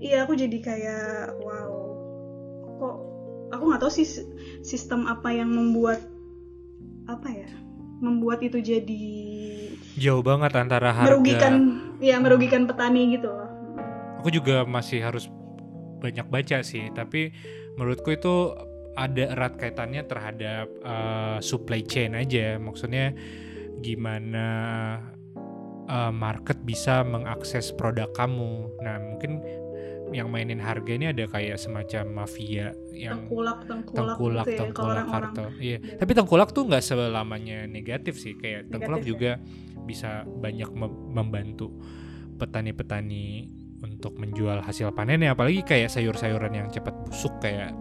iya 0.01 0.25
aku 0.25 0.33
jadi 0.41 0.57
kayak 0.57 1.37
wow 1.45 1.76
aku 3.55 3.63
nggak 3.71 3.81
tahu 3.83 3.93
sih 3.93 4.07
sistem 4.63 5.07
apa 5.07 5.31
yang 5.31 5.51
membuat 5.51 6.03
apa 7.07 7.29
ya 7.31 7.51
membuat 8.03 8.45
itu 8.45 8.61
jadi 8.61 9.07
jauh 9.97 10.21
banget 10.21 10.53
antara 10.59 10.93
harga 10.93 11.17
merugikan 11.17 11.55
ya 12.03 12.21
merugikan 12.21 12.63
petani 12.69 13.17
gitu 13.17 13.33
loh. 13.33 13.49
Aku 14.21 14.29
juga 14.29 14.67
masih 14.67 15.01
harus 15.01 15.31
banyak 16.03 16.27
baca 16.29 16.61
sih 16.61 16.93
tapi 16.93 17.33
menurutku 17.79 18.13
itu 18.13 18.53
ada 18.97 19.33
erat 19.37 19.61
kaitannya 19.61 20.03
terhadap 20.09 20.67
uh, 20.85 21.39
supply 21.41 21.81
chain 21.85 22.17
aja. 22.17 22.57
Maksudnya 22.61 23.17
gimana 23.81 24.49
uh, 25.89 26.13
market 26.13 26.61
bisa 26.65 27.05
mengakses 27.05 27.73
produk 27.73 28.09
kamu. 28.13 28.73
Nah 28.85 28.97
mungkin 29.01 29.41
yang 30.09 30.29
mainin 30.29 30.59
harga 30.59 30.87
ini 30.89 31.11
ada 31.11 31.25
kayak 31.25 31.57
semacam 31.57 32.05
mafia 32.17 32.71
yang 32.91 33.27
tengkulak 33.27 33.59
tengkulak, 33.65 34.07
tengkulak 34.15 34.45
gitu 34.45 34.53
ya, 34.53 34.59
tengkulak 34.63 35.07
kartel 35.07 35.49
iya 35.57 35.77
Iya. 35.77 35.79
tapi 35.97 36.13
tengkulak 36.13 36.49
tuh 36.51 36.63
nggak 36.65 36.81
selamanya 36.81 37.59
negatif 37.67 38.15
sih 38.17 38.35
kayak 38.35 38.69
tengkulak 38.69 39.03
Negatif 39.03 39.05
ya? 39.05 39.11
juga 39.11 39.33
bisa 39.83 40.11
banyak 40.25 40.71
mem- 40.73 41.01
membantu 41.13 41.75
petani-petani 42.37 43.51
untuk 43.79 44.17
menjual 44.17 44.61
hasil 44.61 44.91
panennya 44.91 45.33
apalagi 45.33 45.61
kayak 45.61 45.89
sayur-sayuran 45.89 46.51
yang 46.51 46.69
cepat 46.69 46.95
busuk 47.03 47.39
kayak 47.39 47.75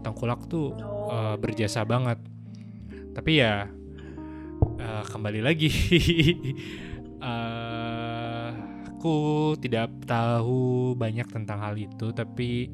tengkulak 0.00 0.42
tuh 0.46 0.72
Oh, 0.74 1.10
eh, 1.10 1.36
berjasa 1.36 1.82
banget 1.82 2.18
tapi 3.12 3.38
ya 3.38 3.68
eh, 4.76 5.04
kembali 5.04 5.40
lagi 5.40 5.68
eh, 7.20 7.71
aku 9.02 9.18
tidak 9.58 9.90
tahu 10.06 10.94
banyak 10.94 11.26
tentang 11.26 11.58
hal 11.58 11.74
itu 11.74 12.14
tapi 12.14 12.70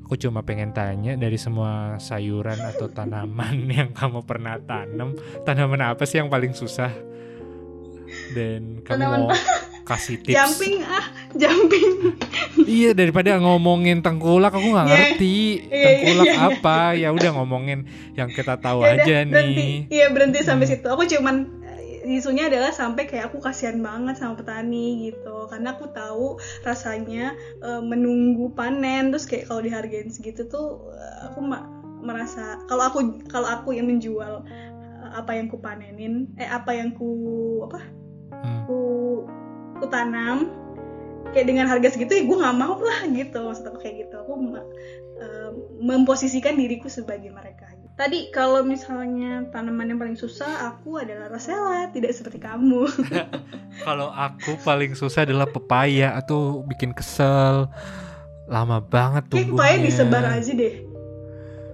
aku 0.00 0.14
cuma 0.14 0.38
pengen 0.40 0.70
tanya 0.70 1.18
dari 1.18 1.34
semua 1.34 1.98
sayuran 1.98 2.62
atau 2.62 2.86
tanaman 2.86 3.66
yang 3.74 3.90
kamu 3.90 4.22
pernah 4.22 4.54
tanam 4.60 5.18
tanaman 5.42 5.82
apa 5.82 6.06
sih 6.06 6.22
yang 6.22 6.30
paling 6.30 6.54
susah? 6.54 6.94
Dan 8.30 8.78
kamu 8.80 8.94
Tanaman 8.94 9.20
mau 9.26 9.34
kasih 9.82 10.14
tips? 10.22 10.38
Jumping 10.38 10.86
ah 10.86 11.06
jumping. 11.34 12.14
Iya 12.62 12.94
daripada 12.94 13.34
ngomongin 13.36 13.98
tengkulak 13.98 14.54
aku 14.54 14.70
nggak 14.70 14.86
Iya. 14.86 14.94
ngerti. 14.94 15.36
Iya, 15.66 15.82
tengkulak 15.82 16.24
iya, 16.24 16.34
iya. 16.38 16.46
apa? 16.48 16.78
Ya 16.94 17.08
udah 17.10 17.30
ngomongin 17.34 17.78
yang 18.14 18.30
kita 18.30 18.54
tahu 18.56 18.86
Ya 18.86 18.94
udah, 18.94 19.02
aja 19.02 19.16
berhenti. 19.26 19.58
nih. 19.58 19.74
Iya 19.90 20.06
berhenti 20.14 20.38
sampai 20.40 20.64
Hmm. 20.64 20.74
situ. 20.78 20.86
Aku 20.86 21.02
cuman 21.04 21.36
isunya 22.04 22.52
adalah 22.52 22.70
sampai 22.70 23.08
kayak 23.08 23.32
aku 23.32 23.40
kasihan 23.40 23.80
banget 23.80 24.20
sama 24.20 24.36
petani 24.36 25.10
gitu. 25.10 25.48
Karena 25.48 25.74
aku 25.74 25.88
tahu 25.90 26.36
rasanya 26.62 27.32
eh, 27.64 27.82
menunggu 27.82 28.52
panen 28.52 29.08
terus 29.10 29.24
kayak 29.24 29.48
kalau 29.48 29.64
dihargain 29.64 30.12
segitu 30.12 30.44
tuh 30.46 30.92
eh, 30.92 31.32
aku 31.32 31.40
ma- 31.40 31.68
merasa 32.04 32.60
kalau 32.68 32.84
aku 32.84 33.24
kalau 33.32 33.48
aku 33.48 33.72
yang 33.72 33.88
menjual 33.88 34.44
eh, 34.44 34.70
apa 35.16 35.32
yang 35.36 35.48
ku 35.48 35.56
panenin 35.56 36.28
eh 36.36 36.48
apa 36.48 36.76
yang 36.76 36.92
ku 36.92 37.10
apa 37.68 37.80
Hmm. 38.44 38.68
ku 38.68 38.78
ku 39.80 39.84
tanam 39.88 40.52
kayak 41.32 41.48
dengan 41.48 41.64
harga 41.64 41.96
segitu 41.96 42.12
ya 42.12 42.22
gue 42.28 42.36
nggak 42.36 42.58
mau 42.60 42.76
lah 42.76 43.08
gitu. 43.08 43.38
Maksud 43.40 43.64
aku 43.72 43.78
kayak 43.80 44.06
gitu. 44.06 44.14
Aku 44.20 44.32
eh, 45.18 45.50
memposisikan 45.80 46.54
diriku 46.60 46.92
sebagai 46.92 47.32
mereka 47.32 47.73
tadi 47.94 48.30
kalau 48.34 48.66
misalnya 48.66 49.46
tanaman 49.54 49.94
yang 49.94 49.98
paling 50.02 50.18
susah 50.18 50.66
aku 50.70 50.98
adalah 50.98 51.30
rosella 51.30 51.86
tidak 51.94 52.10
seperti 52.10 52.42
kamu 52.42 52.90
Kalau 53.86 54.06
aku 54.14 54.54
paling 54.62 54.94
susah 54.94 55.26
adalah 55.26 55.50
pepaya 55.50 56.14
atau 56.14 56.62
bikin 56.62 56.94
kesel. 56.94 57.66
Lama 58.46 58.78
banget 58.78 59.26
tumbuhnya. 59.26 59.50
pepaya 59.50 59.76
disebar 59.82 60.24
aja 60.30 60.52
deh 60.54 60.74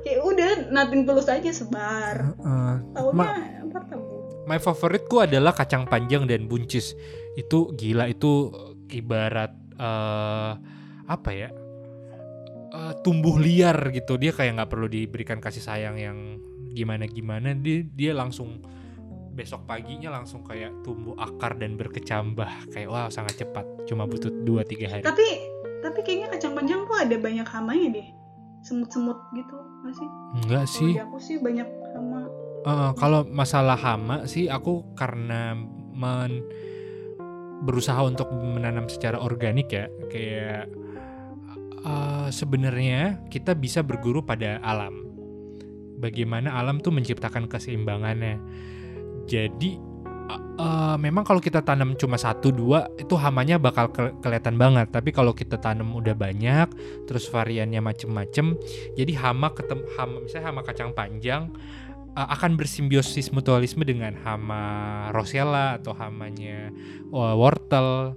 kayak 0.00 0.20
udah 0.24 0.50
nothing 0.72 1.04
tulus 1.04 1.28
aja 1.28 1.52
sebar 1.52 2.33
Ma- 3.12 3.37
ntar 3.68 3.85
tumbuh 3.90 4.20
my 4.48 4.56
favoritku 4.56 5.22
adalah 5.22 5.54
kacang 5.54 5.87
panjang 5.87 6.26
dan 6.26 6.50
buncis. 6.50 6.98
Itu 7.38 7.70
gila 7.78 8.11
itu 8.11 8.50
ibarat 8.90 9.54
eh 9.78 10.52
apa 11.06 11.30
ya? 11.30 11.54
Eh, 12.70 12.94
tumbuh 13.02 13.35
liar 13.35 13.90
gitu. 13.90 14.14
Dia 14.14 14.30
kayak 14.30 14.62
nggak 14.62 14.70
perlu 14.70 14.87
diberikan 14.87 15.42
kasih 15.42 15.62
sayang 15.62 15.98
yang 15.98 16.38
gimana-gimana. 16.70 17.50
Dia 17.59 17.83
dia 17.83 18.12
langsung 18.14 18.62
besok 19.35 19.66
paginya 19.66 20.14
langsung 20.14 20.46
kayak 20.46 20.87
tumbuh 20.87 21.18
akar 21.18 21.59
dan 21.59 21.74
berkecambah. 21.74 22.70
Kayak 22.70 22.88
wow 22.94 23.09
sangat 23.11 23.42
cepat. 23.42 23.66
Cuma 23.90 24.06
butuh 24.06 24.30
2-3 24.46 24.87
hari. 24.87 25.02
Tapi 25.02 25.26
tapi 25.83 25.98
kayaknya 26.06 26.30
kacang 26.30 26.54
panjang 26.54 26.87
tuh 26.87 26.94
ada 26.94 27.16
banyak 27.18 27.48
hamanya 27.50 27.88
deh. 27.98 28.09
Semut-semut 28.62 29.18
gitu 29.35 29.56
nggak 29.83 29.94
sih? 29.96 30.09
Enggak 30.44 30.64
sih. 30.70 30.92
aku 30.94 31.18
sih 31.18 31.37
banyak 31.42 31.66
hama. 31.98 32.30
Eh, 32.61 32.90
kalau 32.94 33.26
masalah 33.26 33.74
hama 33.74 34.30
sih 34.30 34.46
aku 34.46 34.94
karena 34.94 35.59
men 35.90 36.44
berusaha 37.66 37.98
untuk 38.06 38.30
menanam 38.30 38.87
secara 38.87 39.18
organik 39.18 39.74
ya. 39.74 39.90
Kayak 40.06 40.70
eh, 41.85 42.29
sebenarnya 42.33 43.25
kita 43.29 43.57
bisa 43.57 43.81
berguru 43.85 44.25
pada 44.25 44.61
alam. 44.64 45.07
Bagaimana 46.01 46.57
alam 46.57 46.81
tuh 46.81 46.93
menciptakan 46.97 47.45
keseimbangannya. 47.45 48.40
Jadi 49.29 49.77
eh, 50.31 50.43
eh, 50.61 50.97
memang 50.97 51.25
kalau 51.25 51.38
kita 51.38 51.61
tanam 51.61 51.97
cuma 51.97 52.16
satu 52.16 52.53
dua 52.53 52.88
itu 52.97 53.16
hamanya 53.16 53.61
bakal 53.61 53.93
ke- 53.93 54.16
kelihatan 54.25 54.57
banget. 54.57 54.88
Tapi 54.93 55.12
kalau 55.12 55.37
kita 55.37 55.61
tanam 55.61 55.93
udah 55.93 56.16
banyak, 56.16 56.69
terus 57.05 57.29
variannya 57.29 57.85
macem-macem, 57.85 58.57
jadi 58.97 59.12
hama 59.21 59.53
ketemu 59.53 59.85
hama 59.97 60.16
misalnya 60.25 60.47
hama 60.53 60.62
kacang 60.64 60.90
panjang 60.97 61.53
uh, 62.16 62.29
akan 62.35 62.59
bersimbiosis 62.59 63.31
mutualisme 63.31 63.87
dengan 63.87 64.16
hama 64.23 64.62
rosella 65.14 65.79
atau 65.79 65.95
hamanya 65.95 66.75
uh, 67.14 67.35
wortel 67.37 68.16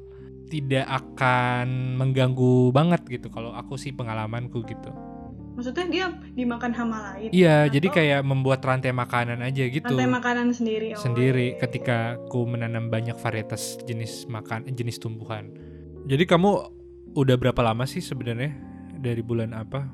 tidak 0.49 0.86
akan 0.86 1.97
mengganggu 1.97 2.69
banget 2.71 3.01
gitu 3.08 3.27
kalau 3.29 3.51
aku 3.53 3.75
sih 3.75 3.91
pengalamanku 3.91 4.62
gitu. 4.63 4.91
maksudnya 5.53 5.86
dia 5.86 6.06
dimakan 6.34 6.73
hama 6.73 6.97
lain 7.13 7.29
Iya, 7.29 7.69
Atau 7.69 7.77
jadi 7.77 7.88
kayak 7.93 8.21
membuat 8.25 8.65
rantai 8.65 8.89
makanan 8.89 9.45
aja 9.45 9.69
gitu. 9.69 9.86
rantai 9.86 10.10
makanan 10.10 10.49
sendiri 10.49 10.97
oh, 10.97 11.01
sendiri 11.01 11.53
iya, 11.53 11.60
ketika 11.62 12.17
ku 12.34 12.49
menanam 12.49 12.89
banyak 12.89 13.13
varietas 13.21 13.77
jenis 13.86 14.25
makan 14.25 14.65
jenis 14.73 14.97
tumbuhan. 14.97 15.53
Jadi 16.10 16.25
kamu 16.25 16.51
udah 17.13 17.36
berapa 17.38 17.62
lama 17.62 17.86
sih 17.86 18.01
sebenarnya 18.01 18.49
dari 18.97 19.21
bulan 19.21 19.53
apa 19.53 19.86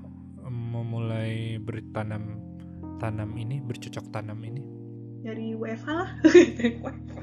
memulai 0.47 1.59
bertanam 1.59 2.39
tanam 2.97 3.35
ini 3.35 3.59
bercocok 3.59 4.07
tanam 4.15 4.39
ini? 4.39 4.63
dari 5.19 5.51
WFH 5.51 5.87
lah 5.91 6.09
Dari 6.23 6.79
WFH. 6.79 7.19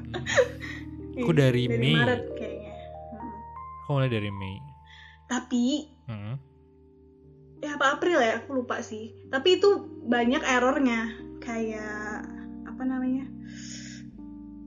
Aku 1.17 1.31
dari 1.33 1.65
Mei. 1.65 1.97
Maret 1.97 2.23
Hmm. 2.29 2.37
Aku 3.87 3.95
mulai 3.95 4.11
dari 4.11 4.27
Mei. 4.27 4.59
tapi 5.31 5.87
Hmm. 6.11 6.35
ya 7.63 7.79
apa 7.79 7.95
April 7.95 8.19
ya? 8.19 8.43
Aku 8.43 8.59
lupa 8.59 8.83
sih. 8.83 9.15
Tapi 9.31 9.63
itu 9.63 9.79
banyak 10.03 10.43
errornya. 10.43 11.07
Kayak 11.39 12.27
apa 12.67 12.83
namanya? 12.83 13.31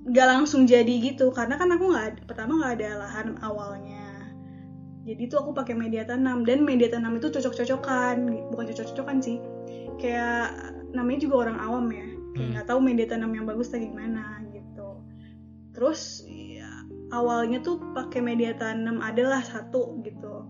Nggak 0.08 0.24
langsung 0.24 0.64
jadi 0.64 0.88
gitu. 1.04 1.36
Karena 1.36 1.60
kan 1.60 1.68
aku 1.68 1.92
nggak 1.92 2.24
pertama 2.24 2.56
nggak 2.64 2.80
ada 2.80 2.90
lahan 2.96 3.28
awalnya. 3.44 4.32
Jadi 5.04 5.28
tuh 5.28 5.44
aku 5.44 5.52
pakai 5.52 5.76
media 5.76 6.08
tanam. 6.08 6.48
Dan 6.48 6.64
media 6.64 6.88
tanam 6.88 7.20
itu 7.20 7.28
cocok-cocokan. 7.28 8.24
Bukan 8.52 8.64
cocok-cocokan 8.72 9.20
sih. 9.20 9.36
Kayak 10.00 10.60
namanya 10.96 11.28
juga 11.28 11.48
orang 11.48 11.60
awam 11.60 11.92
ya. 11.92 12.08
Kayak 12.32 12.40
Hmm. 12.40 12.52
nggak 12.56 12.66
tahu 12.72 12.80
media 12.80 13.04
tanam 13.04 13.36
yang 13.36 13.44
bagus 13.44 13.68
kayak 13.68 13.84
gimana 13.84 14.40
gitu. 14.48 15.04
Terus 15.76 16.24
awalnya 17.10 17.58
tuh 17.62 17.78
pakai 17.94 18.22
media 18.22 18.54
tanam 18.54 19.02
adalah 19.02 19.42
satu 19.42 19.98
gitu 20.06 20.46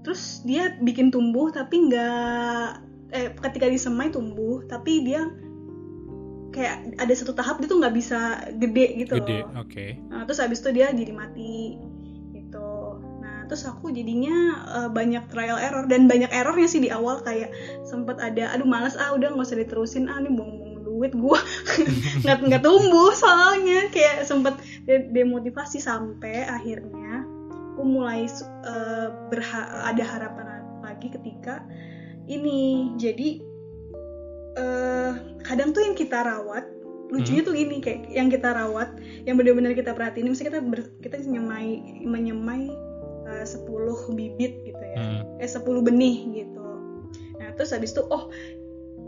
terus 0.00 0.40
dia 0.48 0.76
bikin 0.80 1.12
tumbuh 1.12 1.52
tapi 1.52 1.92
nggak 1.92 2.90
eh 3.12 3.28
ketika 3.36 3.66
disemai 3.68 4.08
tumbuh 4.08 4.64
tapi 4.64 5.04
dia 5.04 5.28
kayak 6.50 6.98
ada 6.98 7.14
satu 7.14 7.32
tahap 7.34 7.62
dia 7.62 7.68
tuh 7.70 7.78
nggak 7.78 7.94
bisa 7.94 8.42
gede 8.58 9.06
gitu 9.06 9.22
Gede, 9.22 9.46
loh. 9.46 9.62
oke. 9.62 9.86
Nah, 10.10 10.26
terus 10.26 10.42
habis 10.42 10.58
itu 10.58 10.70
dia 10.74 10.90
jadi 10.90 11.14
mati 11.14 11.78
gitu. 12.34 12.98
Nah, 13.22 13.46
terus 13.46 13.62
aku 13.66 13.94
jadinya 13.94 14.66
eh, 14.82 14.90
banyak 14.90 15.30
trial 15.30 15.58
error 15.58 15.86
dan 15.86 16.10
banyak 16.10 16.30
errornya 16.30 16.66
sih 16.66 16.82
di 16.82 16.90
awal 16.90 17.22
kayak 17.22 17.54
sempat 17.86 18.18
ada 18.18 18.50
aduh 18.50 18.66
males 18.66 18.98
ah 18.98 19.14
udah 19.14 19.30
nggak 19.30 19.46
usah 19.46 19.58
diterusin 19.62 20.10
ah 20.10 20.18
ini 20.18 20.30
buang-buang 20.34 20.69
duit 21.00 21.16
gua. 21.16 21.40
Nggak 22.28 22.36
nggak 22.44 22.62
tumbuh 22.62 23.16
soalnya. 23.16 23.88
Kayak 23.88 24.28
sempat 24.28 24.60
de- 24.84 25.08
demotivasi 25.08 25.80
sampai 25.80 26.44
akhirnya 26.44 27.24
aku 27.72 27.82
mulai 27.88 28.28
eh, 28.28 29.08
berha- 29.32 29.88
ada 29.88 30.04
harapan 30.04 30.60
lagi 30.84 31.08
ketika 31.08 31.64
ini. 32.28 32.92
Jadi 33.00 33.40
eh 34.60 35.12
kadang 35.40 35.72
tuh 35.72 35.80
yang 35.80 35.96
kita 35.96 36.20
rawat 36.20 36.68
lucunya 37.10 37.42
tuh 37.42 37.54
gini 37.58 37.82
kayak 37.82 38.06
yang 38.14 38.30
kita 38.30 38.54
rawat 38.54 38.94
yang 39.24 39.40
benar-benar 39.40 39.72
kita 39.72 39.96
perhatiin. 39.96 40.28
Misalnya 40.28 40.52
kita 40.52 40.60
ber- 40.62 40.92
kita 41.00 41.16
menyemai 41.24 42.04
menyemai 42.04 42.68
eh, 43.30 43.46
10 43.48 43.64
bibit 44.12 44.52
gitu 44.68 44.84
ya. 44.84 44.98
Hmm. 45.00 45.40
eh 45.40 45.48
10 45.48 45.64
benih 45.80 46.44
gitu. 46.44 46.68
Nah 47.40 47.56
terus 47.56 47.72
habis 47.72 47.96
itu 47.96 48.04
oh 48.04 48.28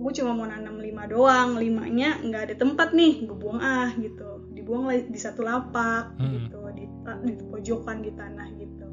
gue 0.02 0.12
cuma 0.18 0.34
mau 0.34 0.46
nanam 0.50 0.82
5 0.82 1.12
doang 1.14 1.48
limanya 1.56 2.18
nggak 2.18 2.42
ada 2.50 2.54
tempat 2.58 2.90
nih 2.90 3.22
gue 3.24 3.36
buang 3.38 3.62
ah 3.62 3.94
gitu 3.96 4.42
dibuang 4.50 4.90
di 4.90 5.18
satu 5.18 5.46
lapak 5.46 6.18
Mm-mm. 6.18 6.50
gitu 6.50 6.58
di, 6.74 6.84
di 7.26 7.32
pojokan 7.46 8.02
di 8.02 8.10
tanah 8.14 8.48
gitu 8.58 8.86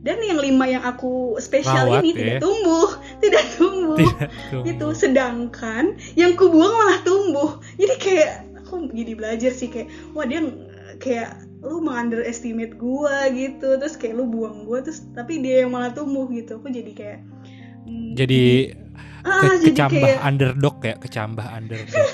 dan 0.00 0.16
yang 0.24 0.40
lima 0.40 0.64
yang 0.64 0.84
aku 0.84 1.36
spesial 1.36 1.92
Rawat 1.92 2.00
ini 2.00 2.10
ya. 2.16 2.16
tidak 2.16 2.36
tumbuh 2.40 2.88
tidak 3.22 3.44
tumbuh 3.56 3.98
Tidak 4.00 4.30
tumbuh. 4.48 4.64
itu 4.72 4.86
sedangkan 4.96 5.84
yang 6.16 6.32
ku 6.40 6.48
buang 6.48 6.72
malah 6.72 6.98
tumbuh 7.04 7.50
jadi 7.76 7.94
kayak 8.00 8.32
aku 8.64 8.88
jadi 8.96 9.12
belajar 9.12 9.52
sih 9.52 9.68
kayak 9.68 9.92
wah 10.16 10.24
dia 10.24 10.40
kayak 11.00 11.44
lu 11.60 11.84
mengunderestimate 11.84 12.80
gue 12.80 13.16
gitu 13.36 13.76
terus 13.76 14.00
kayak 14.00 14.16
lu 14.16 14.24
buang 14.24 14.64
gue 14.64 14.80
terus 14.80 15.04
tapi 15.12 15.44
dia 15.44 15.64
yang 15.64 15.76
malah 15.76 15.92
tumbuh 15.92 16.24
gitu 16.32 16.56
aku 16.56 16.72
jadi 16.72 16.92
kayak 16.96 17.18
hmm, 17.84 18.16
Jadi 18.16 18.72
ah, 19.24 19.40
ke- 19.42 19.70
kecambah 19.70 20.00
kayak 20.06 20.20
underdog 20.22 20.76
ya, 20.82 20.94
kecambah 20.96 21.46
underdog. 21.50 22.08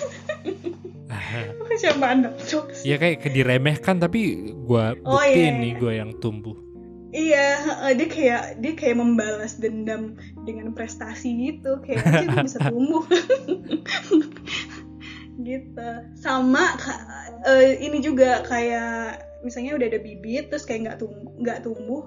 siapa 1.77 2.09
anda 2.09 2.33
jokes 2.49 2.89
ya 2.89 2.97
kayak 2.97 3.21
diremehkan 3.29 4.01
tapi 4.01 4.49
gua 4.65 4.97
Oh, 5.05 5.21
buktiin 5.21 5.61
iya, 5.61 5.61
nih 5.61 5.73
iya. 5.77 5.81
gua 5.81 5.93
yang 5.93 6.11
tumbuh. 6.25 6.57
Iya, 7.13 7.47
heeh, 7.65 7.91
dia 7.97 8.09
kayak 8.09 8.43
dia 8.61 8.73
kayak 8.77 8.97
membalas 8.97 9.57
dendam 9.57 10.17
dengan 10.45 10.73
prestasi 10.73 11.33
gitu, 11.49 11.81
kayak 11.81 12.01
gue 12.29 12.45
bisa 12.45 12.61
tumbuh. 12.73 13.05
gitu. 15.49 15.89
Sama 16.17 16.77
eh, 17.45 17.81
ini 17.81 18.01
juga 18.05 18.45
kayak 18.45 19.21
misalnya 19.45 19.77
udah 19.81 19.87
ada 19.87 20.01
bibit 20.01 20.49
terus 20.53 20.65
kayak 20.65 20.81
nggak 20.93 20.99
tumbuh 21.01 21.33
nggak 21.41 21.61
tumbuh. 21.65 22.03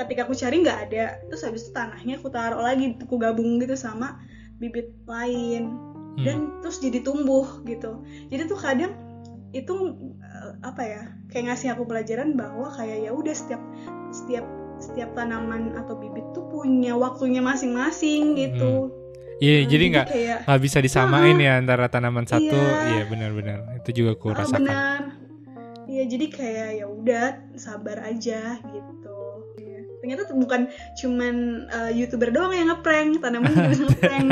Ketika 0.00 0.26
aku 0.26 0.34
cari 0.34 0.56
nggak 0.64 0.80
ada, 0.90 1.04
terus 1.28 1.44
habis 1.44 1.68
itu 1.68 1.72
tanahnya 1.72 2.18
aku 2.18 2.28
taruh 2.28 2.60
lagi, 2.60 2.92
aku 2.98 3.14
gabung 3.14 3.56
gitu 3.60 3.76
sama 3.76 4.16
bibit 4.64 4.88
lain 5.04 5.76
Hmm. 6.14 6.22
dan 6.22 6.38
terus 6.62 6.78
jadi 6.78 7.02
tumbuh 7.02 7.58
gitu. 7.66 7.98
Jadi 8.30 8.46
tuh 8.46 8.54
kadang 8.54 8.94
itu 9.50 9.74
eh, 10.22 10.52
apa 10.62 10.82
ya 10.82 11.02
kayak 11.26 11.44
ngasih 11.50 11.74
aku 11.74 11.86
pelajaran 11.90 12.38
bahwa 12.38 12.70
kayak 12.70 13.06
ya 13.06 13.10
udah 13.10 13.34
setiap 13.34 13.62
setiap 14.14 14.46
setiap 14.78 15.10
tanaman 15.18 15.74
atau 15.74 15.98
bibit 15.98 16.22
tuh 16.30 16.46
punya 16.50 16.94
waktunya 16.94 17.42
masing-masing 17.42 18.38
gitu. 18.38 18.94
Iya, 19.42 19.66
Nah, 19.66 19.66
jadi 19.66 19.84
nggak 19.90 20.06
nggak 20.46 20.60
bisa 20.62 20.78
disamain 20.78 21.34
ya 21.42 21.58
antara 21.58 21.90
tanaman 21.90 22.26
satu. 22.30 22.54
Iya. 22.54 22.86
Iya, 22.86 23.02
benar-benar. 23.10 23.58
Itu 23.82 23.90
juga 23.90 24.14
aku 24.14 24.30
ah, 24.30 24.46
rasakan. 24.46 25.00
Iya, 25.90 26.02
jadi 26.06 26.26
kayak 26.30 26.68
ya 26.78 26.86
udah 26.86 27.26
sabar 27.58 28.06
aja 28.06 28.62
gitu. 28.62 29.14
Ternyata 30.04 30.28
tuh 30.28 30.36
bukan 30.36 30.68
cuman 31.00 31.64
eh, 31.64 31.90
youtuber 31.96 32.28
doang 32.28 32.52
yang 32.52 32.68
ngeprank, 32.68 33.24
tanaman 33.24 33.56
juga 33.56 33.72
bisa 33.72 33.84
ngeprank. 33.88 34.28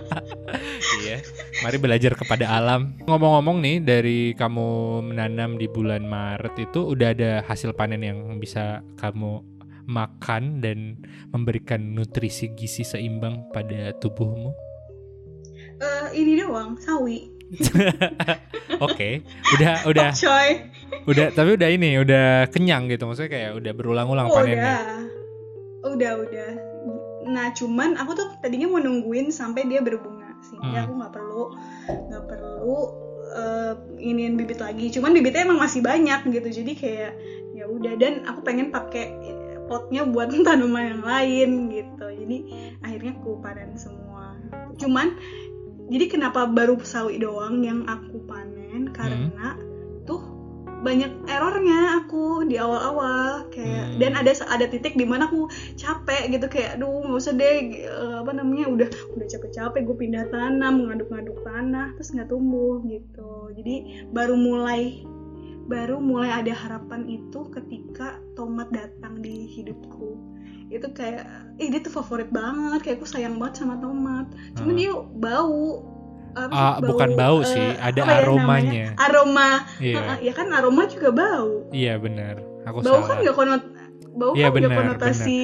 iya. 1.04 1.20
Mari 1.60 1.76
belajar 1.76 2.16
kepada 2.16 2.48
alam. 2.48 2.96
Ngomong-ngomong 3.04 3.60
nih 3.60 3.76
dari 3.84 4.32
kamu 4.32 5.04
menanam 5.12 5.60
di 5.60 5.68
bulan 5.68 6.08
Maret 6.08 6.56
itu 6.56 6.96
udah 6.96 7.12
ada 7.12 7.44
hasil 7.44 7.76
panen 7.76 8.00
yang 8.00 8.40
bisa 8.40 8.80
kamu 8.96 9.44
makan 9.84 10.64
dan 10.64 10.96
memberikan 11.28 11.92
nutrisi 11.92 12.48
gizi 12.56 12.80
seimbang 12.80 13.52
pada 13.52 13.92
tubuhmu. 14.00 14.56
Eh, 15.80 16.08
ini 16.24 16.40
doang, 16.40 16.80
sawi. 16.80 17.29
Oke, 18.86 19.22
udah 19.52 19.84
udah 19.84 20.08
Coy. 20.12 20.48
udah 21.04 21.26
tapi 21.30 21.50
udah 21.54 21.68
ini 21.68 21.98
udah 21.98 22.26
kenyang 22.48 22.86
gitu 22.86 23.04
maksudnya 23.04 23.30
kayak 23.30 23.50
udah 23.56 23.72
berulang-ulang 23.72 24.26
Oh, 24.26 24.36
panennya. 24.36 24.56
udah. 24.56 24.82
Udah, 25.82 26.12
udah. 26.18 26.50
Nah, 27.26 27.46
cuman 27.50 27.96
aku 27.96 28.12
tuh 28.14 28.26
tadinya 28.38 28.68
mau 28.68 28.78
nungguin 28.78 29.28
sampai 29.28 29.64
dia 29.64 29.80
berbunga 29.80 30.36
sehingga 30.40 30.66
Hmm. 30.78 30.84
aku 30.84 30.92
nggak 30.96 31.12
perlu 31.12 31.44
nggak 32.06 32.24
perlu 32.26 32.76
eh, 33.30 33.72
iniin 34.00 34.34
bibit 34.34 34.58
lagi. 34.58 34.90
Cuman 34.90 35.12
bibitnya 35.12 35.44
emang 35.44 35.58
masih 35.58 35.80
banyak 35.80 36.26
gitu. 36.26 36.48
Jadi 36.52 36.72
kayak 36.74 37.12
ya 37.52 37.64
udah 37.64 37.94
dan 37.94 38.24
aku 38.24 38.40
pengen 38.40 38.68
pakai 38.68 39.12
potnya 39.66 40.02
buat 40.02 40.28
tanaman 40.46 40.84
yang 40.90 41.02
lain 41.02 41.50
gitu. 41.70 42.06
Jadi 42.06 42.36
akhirnya 42.80 43.12
aku 43.14 43.38
panen 43.38 43.72
semua. 43.74 44.34
Cuman 44.76 45.14
jadi 45.90 46.06
kenapa 46.06 46.46
baru 46.46 46.78
sawi 46.80 47.18
doang 47.18 47.66
yang 47.66 47.82
aku 47.90 48.22
panen? 48.24 48.94
Karena 48.94 49.58
tuh 50.06 50.22
banyak 50.80 51.28
errornya 51.28 52.00
aku 52.00 52.48
di 52.48 52.56
awal-awal 52.56 53.52
kayak 53.52 53.92
Hmm. 53.92 53.98
dan 54.00 54.12
ada 54.16 54.32
ada 54.48 54.64
titik 54.64 54.96
di 54.96 55.04
mana 55.04 55.28
aku 55.28 55.44
capek 55.76 56.32
gitu 56.32 56.48
kayak 56.48 56.80
aduh 56.80 57.04
nggak 57.04 57.20
usah 57.20 57.36
deh 57.36 57.84
eh, 57.84 58.16
apa 58.16 58.32
namanya 58.32 58.64
udah 58.72 58.88
udah 59.12 59.26
capek-capek 59.28 59.84
gue 59.84 59.96
pindah 60.00 60.24
tanam 60.32 60.88
ngaduk-ngaduk 60.88 61.36
tanah 61.44 61.92
terus 62.00 62.16
nggak 62.16 62.32
tumbuh 62.32 62.80
gitu. 62.88 63.52
Jadi 63.60 64.08
baru 64.08 64.40
mulai 64.40 65.04
baru 65.68 66.00
mulai 66.00 66.32
ada 66.32 66.50
harapan 66.56 67.06
itu 67.06 67.46
ketika 67.52 68.16
tomat 68.32 68.72
datang 68.72 69.20
di 69.20 69.52
hidupku 69.52 70.16
itu 70.70 70.86
kayak 70.90 71.26
ih 71.56 71.68
dia 71.68 71.80
tuh 71.80 71.92
favorit 71.92 72.30
banget 72.30 72.80
kayak 72.80 72.96
aku 72.96 73.06
sayang 73.06 73.36
banget 73.36 73.60
sama 73.60 73.74
tomat 73.76 74.26
cuman 74.54 74.70
Hmm. 74.70 74.78
dia 74.78 74.92
bau 74.94 75.82
apa 76.30 76.54
Ah, 76.54 76.74
bukan 76.78 77.10
bau 77.12 77.42
eh, 77.42 77.44
sih, 77.44 77.68
ada 77.74 78.00
apa 78.00 78.12
ya 78.12 78.18
aromanya. 78.22 78.46
namanya? 78.46 78.86
aroma 78.96 79.50
Iya, 79.76 79.98
Ah, 79.98 80.18
ya 80.20 80.30
kan 80.30 80.46
aroma 80.48 80.82
juga 80.86 81.10
bau 81.10 81.66
iya 81.70 81.98
benar. 81.98 82.38
Aku 82.62 82.80
bau 82.80 83.02
salah. 83.02 83.06
kan 83.08 83.16
nggak 83.18 83.34
konot 83.34 83.62
bau 84.12 84.32
Iya, 84.32 84.46
kan 84.46 84.50
nggak 84.52 84.70
benar, 84.70 84.78
konotasi 84.94 85.42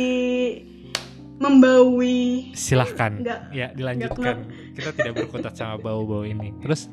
membaui 1.37 2.55
Silahkan. 2.55 3.19
Nggak. 3.19 3.41
Ya 3.51 3.67
dilanjutkan. 3.71 4.37
Kita 4.77 4.91
tidak 4.93 5.13
berkutat 5.17 5.53
sama 5.53 5.77
bau-bau 5.77 6.23
ini. 6.23 6.55
Terus 6.61 6.87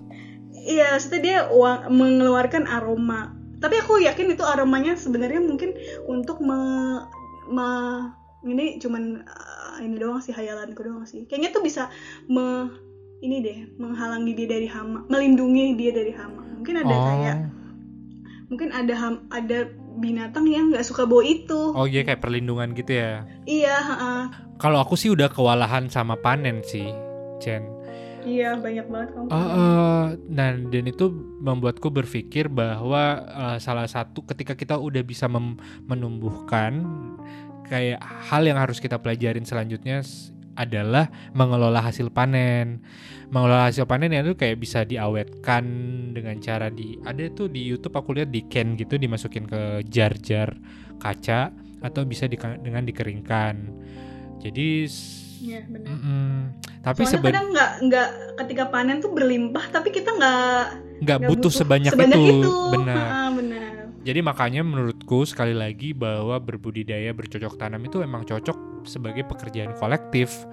iya 0.55 0.89
maksudnya 0.91 1.21
dia 1.21 1.39
uang, 1.49 1.91
mengeluarkan 1.91 2.65
aroma 2.65 3.35
tapi 3.59 3.77
aku 3.77 3.95
yakin 3.97 4.27
itu 4.29 4.43
aromanya 4.43 4.91
sebenarnya 4.93 5.39
mungkin 5.39 5.71
untuk 6.03 6.39
me, 6.39 6.59
me- 7.47 8.11
ini 8.43 8.77
cuman 8.79 9.23
ah, 9.25 9.79
ini 9.79 9.95
doang 9.97 10.19
sih 10.19 10.35
hayalanku 10.35 10.83
doang 10.83 11.07
sih 11.07 11.25
kayaknya 11.27 11.49
tuh 11.55 11.63
bisa 11.63 11.87
me 12.27 12.69
ini 13.23 13.39
deh 13.39 13.57
menghalangi 13.79 14.35
dia 14.35 14.47
dari 14.51 14.67
hama 14.67 15.07
melindungi 15.07 15.79
dia 15.79 15.91
dari 15.95 16.11
hama 16.11 16.43
mungkin 16.59 16.75
ada 16.83 16.95
oh, 16.95 17.03
kayak 17.07 17.37
mungkin 18.51 18.69
ada 18.69 18.93
ham, 18.93 19.15
ada 19.33 19.65
binatang 19.97 20.45
yang 20.45 20.69
nggak 20.69 20.85
suka 20.85 21.07
bau 21.09 21.23
itu 21.23 21.73
oh 21.73 21.87
iya 21.89 22.05
kayak 22.05 22.21
perlindungan 22.21 22.77
gitu 22.77 23.01
ya. 23.01 23.25
iya 23.49 23.75
ha-ha. 23.81 24.13
Kalau 24.61 24.79
aku 24.79 24.95
sih 24.95 25.11
udah 25.11 25.27
kewalahan 25.27 25.91
sama 25.91 26.15
panen 26.15 26.63
sih, 26.63 26.87
Chen. 27.41 27.65
iya 28.23 28.55
banyak 28.55 28.87
banget 28.87 29.09
kamu 29.11 29.27
Eh, 29.27 29.35
eh, 29.35 30.03
nah 30.31 30.55
dan 30.55 30.85
itu 30.87 31.05
membuatku 31.43 31.91
berpikir 31.91 32.47
bahwa 32.47 33.19
eh, 33.27 33.57
salah 33.59 33.89
satu 33.89 34.23
ketika 34.23 34.55
kita 34.55 34.79
udah 34.79 35.03
bisa 35.03 35.27
menumbuhkan 35.89 36.87
kayak 37.73 37.97
hal 38.29 38.45
yang 38.45 38.61
harus 38.61 38.77
kita 38.77 39.01
pelajarin 39.01 39.41
selanjutnya 39.41 40.05
adalah 40.53 41.09
mengelola 41.33 41.81
hasil 41.81 42.13
panen. 42.13 42.85
Mengelola 43.33 43.65
hasil 43.65 43.89
panen 43.89 44.13
itu 44.13 44.37
kayak 44.37 44.61
bisa 44.61 44.85
diawetkan 44.85 45.65
dengan 46.13 46.37
cara 46.37 46.69
di 46.69 47.01
ada 47.01 47.25
tuh 47.33 47.49
di 47.49 47.65
YouTube 47.65 47.97
aku 47.97 48.13
lihat 48.13 48.29
di 48.29 48.45
can 48.45 48.77
gitu 48.77 49.01
dimasukin 49.01 49.49
ke 49.49 49.81
jar-jar 49.89 50.53
kaca 51.01 51.49
atau 51.81 52.05
bisa 52.05 52.29
dika- 52.29 52.61
dengan 52.61 52.85
dikeringkan. 52.85 53.55
Jadi 54.37 54.85
Iya 55.43 55.59
benar. 55.67 55.91
mm-mm. 55.91 56.31
tapi 56.79 57.03
Soalnya 57.03 57.11
seben- 57.19 57.27
kadang 57.35 57.47
nggak 57.51 57.71
nggak 57.83 58.07
ketika 58.39 58.63
panen 58.71 58.97
tuh 59.01 59.11
berlimpah 59.11 59.65
tapi 59.67 59.91
kita 59.91 60.15
nggak 60.15 60.63
nggak 61.03 61.17
nggak 61.19 61.19
butuh, 61.27 61.51
sebanyak, 61.51 61.91
itu, 61.91 62.51
benar. 62.71 62.95
Ha, 63.03 63.19
benar. 63.27 63.42
Jadi 64.03 64.19
makanya 64.19 64.61
menurutku 64.67 65.23
sekali 65.23 65.55
lagi 65.55 65.95
bahwa 65.95 66.35
berbudidaya 66.35 67.15
bercocok 67.15 67.55
tanam 67.55 67.87
itu 67.87 68.03
emang 68.03 68.27
cocok 68.27 68.83
sebagai 68.83 69.23
pekerjaan 69.23 69.71
kolektif. 69.79 70.43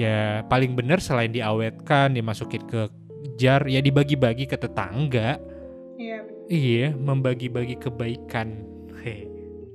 Ya 0.00 0.40
paling 0.48 0.72
benar 0.72 1.04
selain 1.04 1.28
diawetkan, 1.28 2.16
dimasukin 2.16 2.64
ke 2.64 2.88
jar, 3.36 3.68
ya 3.68 3.84
dibagi-bagi 3.84 4.48
ke 4.48 4.56
tetangga. 4.56 5.36
Iya. 6.00 6.24
Iya, 6.48 6.86
membagi-bagi 6.96 7.76
kebaikan. 7.76 8.64
Heh. 9.04 9.28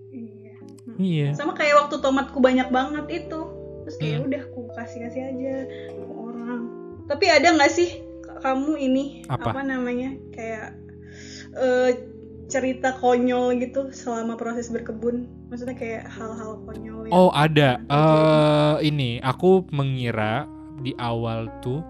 Iya. 0.10 0.54
Iya. 0.98 1.30
Sama 1.38 1.54
kayak 1.54 1.86
waktu 1.86 2.02
tomatku 2.02 2.41
banyak 2.41 2.74
banget 2.74 3.06
itu. 3.26 3.41
Terus 3.86 3.96
kayak 4.02 4.18
Hmm. 4.18 4.28
udah 4.34 4.41
aku 4.50 4.62
kasih-kasih 4.74 5.22
aja 5.30 5.54
ke 5.94 6.04
orang. 6.10 6.62
Tapi 7.06 7.26
ada 7.30 7.54
nggak 7.54 7.70
sih 7.70 8.02
kamu 8.41 8.82
ini 8.82 9.06
Apa? 9.30 9.62
namanya 9.62 10.18
kayak 10.34 10.74
eh, 11.56 11.91
cerita 12.46 12.94
konyol 12.98 13.58
gitu 13.62 13.90
selama 13.90 14.38
proses 14.38 14.70
berkebun? 14.70 15.26
Maksudnya 15.50 15.76
kayak 15.78 16.04
hal-hal 16.12 16.62
konyol 16.66 17.10
Oh 17.10 17.30
ada. 17.34 17.80
eh 17.80 18.76
ini 18.86 19.18
aku 19.24 19.66
mengira 19.72 20.46
di 20.84 20.92
awal 21.00 21.48
tuh 21.64 21.82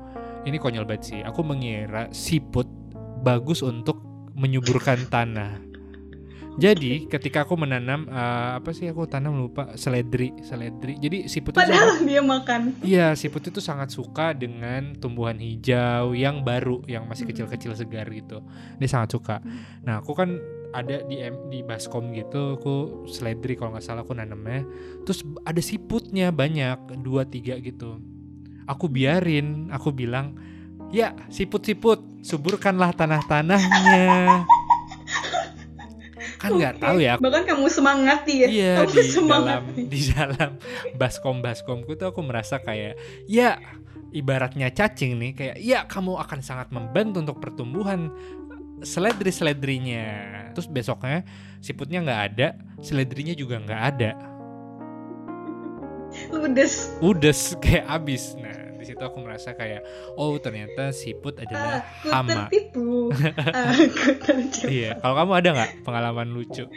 ini 0.46 0.62
konyol 0.62 0.86
banget 0.86 1.04
sih. 1.04 1.20
Aku 1.26 1.42
mengira 1.42 2.06
siput 2.14 2.70
bagus 3.26 3.66
untuk 3.66 3.98
menyuburkan 4.38 5.10
tanah. 5.10 5.65
Jadi 6.56 7.06
ketika 7.06 7.44
aku 7.44 7.56
menanam 7.56 8.08
eh, 8.08 8.18
apa 8.56 8.72
sih 8.72 8.88
aku 8.88 9.04
tanam 9.04 9.36
lupa 9.36 9.76
seledri, 9.76 10.32
seledri. 10.42 10.96
Jadi 10.96 11.28
siput 11.28 11.52
itu 11.52 11.60
sangat, 11.60 11.76
Padahal 11.76 11.92
dia 12.02 12.22
makan. 12.22 12.62
iya 12.80 13.08
siput 13.12 13.44
itu 13.44 13.60
sangat 13.60 13.90
suka 13.90 14.32
dengan 14.32 14.96
tumbuhan 14.96 15.36
hijau 15.36 16.12
yang 16.12 16.42
baru, 16.42 16.80
yang 16.86 17.06
masih 17.06 17.24
Hmm. 17.24 17.32
kecil-kecil 17.34 17.72
segar 17.74 18.08
gitu. 18.08 18.40
Dia 18.76 18.88
sangat 18.88 19.10
suka. 19.12 19.44
Nah 19.82 20.00
aku 20.00 20.14
kan 20.14 20.40
ada 20.72 21.04
di 21.04 21.20
M- 21.20 21.48
di 21.50 21.60
baskom 21.60 22.12
gitu, 22.12 22.56
aku 22.56 22.76
seledri 23.06 23.56
kalau 23.56 23.72
nggak 23.72 23.84
salah 23.84 24.02
aku 24.02 24.12
nanamnya. 24.12 24.64
Terus 25.04 25.24
ada 25.42 25.60
siputnya 25.60 26.32
banyak, 26.32 26.76
dua 27.00 27.24
tiga 27.24 27.56
gitu. 27.58 28.00
Aku 28.66 28.88
biarin, 28.88 29.68
aku 29.70 29.92
bilang, 29.92 30.40
ya 30.90 31.12
siput-siput, 31.28 32.00
suburkanlah 32.22 32.92
tanah-tanahnya. 32.92 34.08
kan 36.46 36.52
nggak 36.54 36.76
tahu 36.78 36.98
ya. 37.02 37.14
Bahkan 37.18 37.44
kamu 37.50 37.66
semangati 37.68 38.34
ya. 38.46 38.48
Iya 38.48 38.74
kamu 38.86 38.90
di 38.90 38.96
dalam 38.96 39.12
semangati. 39.12 39.82
di 39.90 40.02
dalam 40.14 40.52
baskom 40.96 41.38
baskomku 41.42 41.92
tuh 41.98 42.08
aku 42.14 42.22
merasa 42.22 42.62
kayak 42.62 42.96
ya 43.26 43.58
ibaratnya 44.14 44.70
cacing 44.72 45.18
nih 45.18 45.32
kayak 45.34 45.58
ya 45.60 45.80
kamu 45.90 46.16
akan 46.22 46.40
sangat 46.40 46.70
membantu 46.72 47.26
untuk 47.26 47.38
pertumbuhan 47.42 48.14
seledri 48.84 49.32
seledrinya 49.32 50.06
terus 50.52 50.68
besoknya 50.68 51.24
siputnya 51.64 52.04
nggak 52.04 52.22
ada 52.32 52.48
seledrinya 52.80 53.34
juga 53.34 53.60
nggak 53.60 53.84
ada. 53.96 54.12
Ludes. 56.32 56.96
Udes 57.04 57.60
kayak 57.60 57.86
abis. 57.92 58.40
Nah 58.40 58.65
di 58.86 58.94
situ 58.94 59.02
aku 59.02 59.18
merasa 59.18 59.52
kayak 59.52 59.82
oh 60.14 60.38
ternyata 60.38 60.94
siput 60.94 61.42
adalah 61.42 61.82
aku 61.82 62.08
hama 62.14 62.46
tertipu 62.46 63.10
aku 63.74 64.10
terjebak 64.22 64.70
iya 64.70 64.92
kalau 65.02 65.18
kamu 65.18 65.32
ada 65.34 65.50
nggak 65.58 65.72
pengalaman 65.82 66.30
lucu 66.30 66.70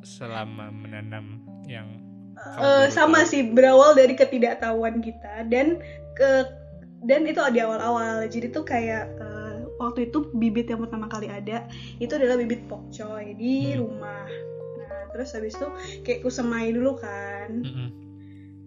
selama 0.00 0.70
menanam 0.70 1.42
yang 1.66 1.90
baru 2.38 2.94
sama 2.94 3.26
tahu? 3.26 3.30
sih 3.34 3.42
berawal 3.42 3.98
dari 3.98 4.14
ketidaktahuan 4.14 5.02
kita 5.02 5.42
dan 5.50 5.82
ke 6.14 6.46
dan 7.02 7.26
itu 7.26 7.42
di 7.50 7.58
awal-awal 7.58 8.22
jadi 8.24 8.48
tuh 8.48 8.62
kayak 8.62 9.10
eh, 9.18 9.56
waktu 9.76 10.08
itu 10.08 10.30
bibit 10.32 10.70
yang 10.70 10.80
pertama 10.80 11.10
kali 11.10 11.26
ada 11.26 11.66
itu 11.98 12.12
adalah 12.14 12.38
bibit 12.38 12.64
pokcoy 12.64 13.34
di 13.34 13.74
Hmm. 13.74 13.82
rumah 13.82 14.24
nah 14.78 15.02
terus 15.10 15.34
habis 15.34 15.58
itu 15.58 15.68
kayak 16.00 16.22
kusemai 16.22 16.70
dulu 16.70 16.96
kan 16.96 17.50
Mm-mm. 17.60 17.88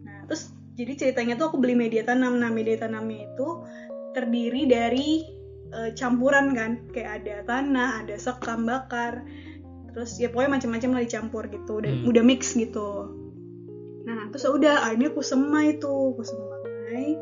nah 0.03 0.27
terus 0.27 0.51
jadi 0.79 0.95
ceritanya 0.95 1.35
tuh 1.35 1.51
aku 1.51 1.59
beli 1.59 1.75
media 1.75 2.07
tanam. 2.07 2.39
Nah 2.39 2.47
media 2.47 2.79
tanamnya 2.79 3.27
itu 3.27 3.47
terdiri 4.15 4.63
dari 4.63 5.27
eh, 5.75 5.91
campuran 5.91 6.55
kan. 6.55 6.79
Kayak 6.95 7.11
ada 7.23 7.35
tanah 7.43 7.89
ada 8.07 8.15
sekam 8.15 8.63
bakar. 8.63 9.27
Terus 9.91 10.15
ya 10.15 10.31
pokoknya 10.31 10.55
macam-macam 10.55 10.89
lah 10.95 11.03
dicampur 11.03 11.43
gitu. 11.51 11.83
Dan 11.83 12.07
Hmm. 12.07 12.09
udah 12.15 12.23
mix 12.23 12.55
gitu. 12.55 13.11
Nah 14.07 14.31
terus 14.31 14.47
ya 14.47 14.51
udah 14.55 14.75
akhirnya 14.87 15.11
aku 15.11 15.19
semai 15.19 15.75
tuh. 15.83 16.15
Aku 16.15 16.23
semai. 16.23 17.19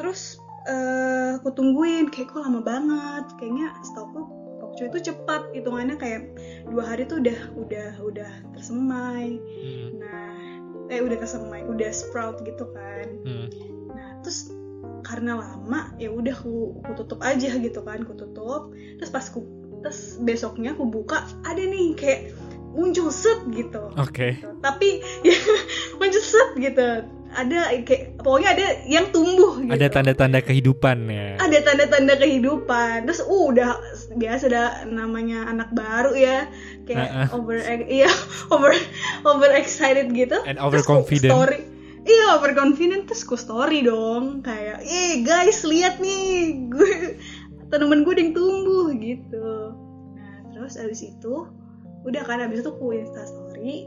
Terus 0.00 0.40
eh 0.64 1.36
aku 1.36 1.52
tungguin. 1.52 2.08
Kayak 2.08 2.32
kok 2.32 2.40
lama 2.40 2.64
banget. 2.64 3.36
Kayaknya 3.36 3.76
setahu 3.84 4.40
pokcoy 4.72 4.88
itu 4.88 5.12
cepat 5.12 5.52
hitungannya 5.52 6.00
kayak 6.00 6.32
dua 6.64 6.88
hari 6.88 7.04
tuh 7.04 7.20
udah 7.20 7.38
udah 7.60 7.90
udah 8.00 8.32
tersemai. 8.56 9.36
Mm, 9.36 10.00
nah 10.00 10.21
eh 10.92 11.00
udah 11.00 11.16
tersemai 11.16 11.64
udah 11.64 11.88
sprout 11.88 12.44
gitu 12.44 12.68
kan 12.76 13.08
mm. 13.24 13.48
Nah, 13.92 14.20
terus 14.20 14.52
karena 15.02 15.36
lama 15.36 15.92
ya 15.98 16.08
udah 16.08 16.32
aku, 16.32 16.78
aku 16.82 16.92
tutup 17.04 17.20
aja 17.20 17.52
gitu 17.58 17.80
kan, 17.84 18.06
aku 18.06 18.14
tutup. 18.16 18.72
Terus 18.72 19.10
pas 19.10 19.26
aku 19.26 19.44
terus 19.82 20.16
besoknya 20.22 20.78
aku 20.78 20.86
buka 20.86 21.26
ada 21.42 21.58
nih 21.58 21.98
kayak 21.98 22.20
muncul 22.72 23.10
set 23.10 23.42
gitu. 23.52 23.90
oke 23.98 24.28
Tapi 24.62 24.88
ya 25.26 25.36
muncul 25.98 26.22
set 26.22 26.48
gitu. 26.56 26.88
Ada 27.32 27.80
kayak 27.88 28.20
pokoknya 28.20 28.48
ada 28.52 28.66
yang 28.84 29.08
tumbuh 29.08 29.56
gitu. 29.64 29.72
ada 29.72 29.86
tanda-tanda 29.88 30.44
kehidupan 30.44 31.08
ya 31.08 31.40
ada 31.40 31.58
tanda-tanda 31.64 32.14
kehidupan. 32.20 33.08
Terus 33.08 33.24
uh, 33.24 33.44
udah 33.48 33.70
biasa 34.16 34.44
dah 34.52 34.68
namanya 34.88 35.48
anak 35.48 35.72
baru 35.72 36.12
ya 36.12 36.46
kayak 36.84 37.08
Uh-uh. 37.08 37.36
over 37.40 37.56
iya 37.88 38.12
over 38.54 38.76
over 39.24 39.48
excited 39.56 40.12
gitu. 40.12 40.36
and 40.44 40.60
Terus 40.60 40.84
overconfident 40.84 41.32
story 41.32 41.72
iya 42.06 42.38
overconfident 42.38 43.06
terus 43.06 43.22
ku 43.22 43.38
story 43.38 43.86
dong 43.86 44.42
kayak 44.42 44.82
eh 44.82 45.22
guys 45.22 45.62
lihat 45.62 46.02
nih 46.02 46.66
gue 46.66 47.18
tanaman 47.70 48.02
gue 48.02 48.14
yang 48.18 48.34
tumbuh 48.34 48.90
gitu 48.98 49.72
nah 50.18 50.36
terus 50.54 50.74
abis 50.78 51.14
itu 51.14 51.46
udah 52.02 52.22
kan 52.26 52.42
abis 52.42 52.66
itu 52.66 52.70
ku 52.74 52.90
insta 52.90 53.22
story 53.22 53.86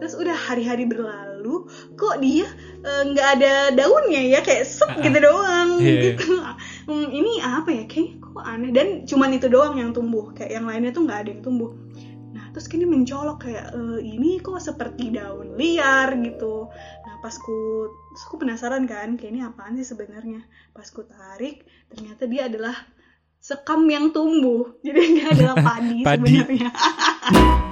terus 0.00 0.16
udah 0.16 0.32
hari-hari 0.32 0.88
berlalu 0.88 1.68
kok 1.94 2.18
dia 2.24 2.48
eh, 2.80 3.02
nggak 3.12 3.28
ada 3.38 3.52
daunnya 3.76 4.22
ya 4.32 4.40
kayak 4.40 4.64
ah. 4.88 4.96
gitu 4.98 5.18
doang 5.20 5.68
Iya, 5.78 5.92
iya. 5.92 6.02
gitu 6.16 6.40
Hmm, 6.90 7.06
ini 7.14 7.38
apa 7.38 7.70
ya 7.70 7.84
kayaknya 7.86 8.18
kok 8.18 8.42
aneh 8.42 8.70
dan 8.74 8.88
cuman 9.06 9.30
itu 9.36 9.46
doang 9.46 9.78
yang 9.78 9.94
tumbuh 9.94 10.34
kayak 10.34 10.58
yang 10.58 10.66
lainnya 10.66 10.90
tuh 10.90 11.06
nggak 11.06 11.18
ada 11.22 11.30
yang 11.38 11.42
tumbuh 11.44 11.70
Nah, 12.30 12.46
terus 12.54 12.70
kini 12.70 12.86
mencolok 12.86 13.42
kayak 13.42 13.74
"Eh, 13.74 13.98
ini 14.06 14.38
kok 14.38 14.62
seperti 14.62 15.10
daun 15.10 15.58
liar 15.58 16.14
gitu. 16.14 16.70
Nah, 17.02 17.14
pas 17.18 17.34
ku 17.34 17.90
terus 18.14 18.22
aku 18.26 18.38
penasaran 18.38 18.86
kan, 18.86 19.18
kayak 19.18 19.34
ini 19.34 19.42
apaan 19.42 19.74
sih 19.74 19.86
sebenarnya? 19.86 20.46
Pas 20.70 20.86
ku 20.94 21.02
tarik, 21.06 21.66
ternyata 21.90 22.30
dia 22.30 22.46
adalah 22.46 22.74
sekam 23.42 23.82
yang 23.90 24.14
tumbuh. 24.14 24.78
Jadi 24.78 25.00
dia 25.18 25.26
adalah 25.34 25.56
padi, 25.58 26.06
Padi. 26.06 26.22
sebenarnya. 26.22 26.70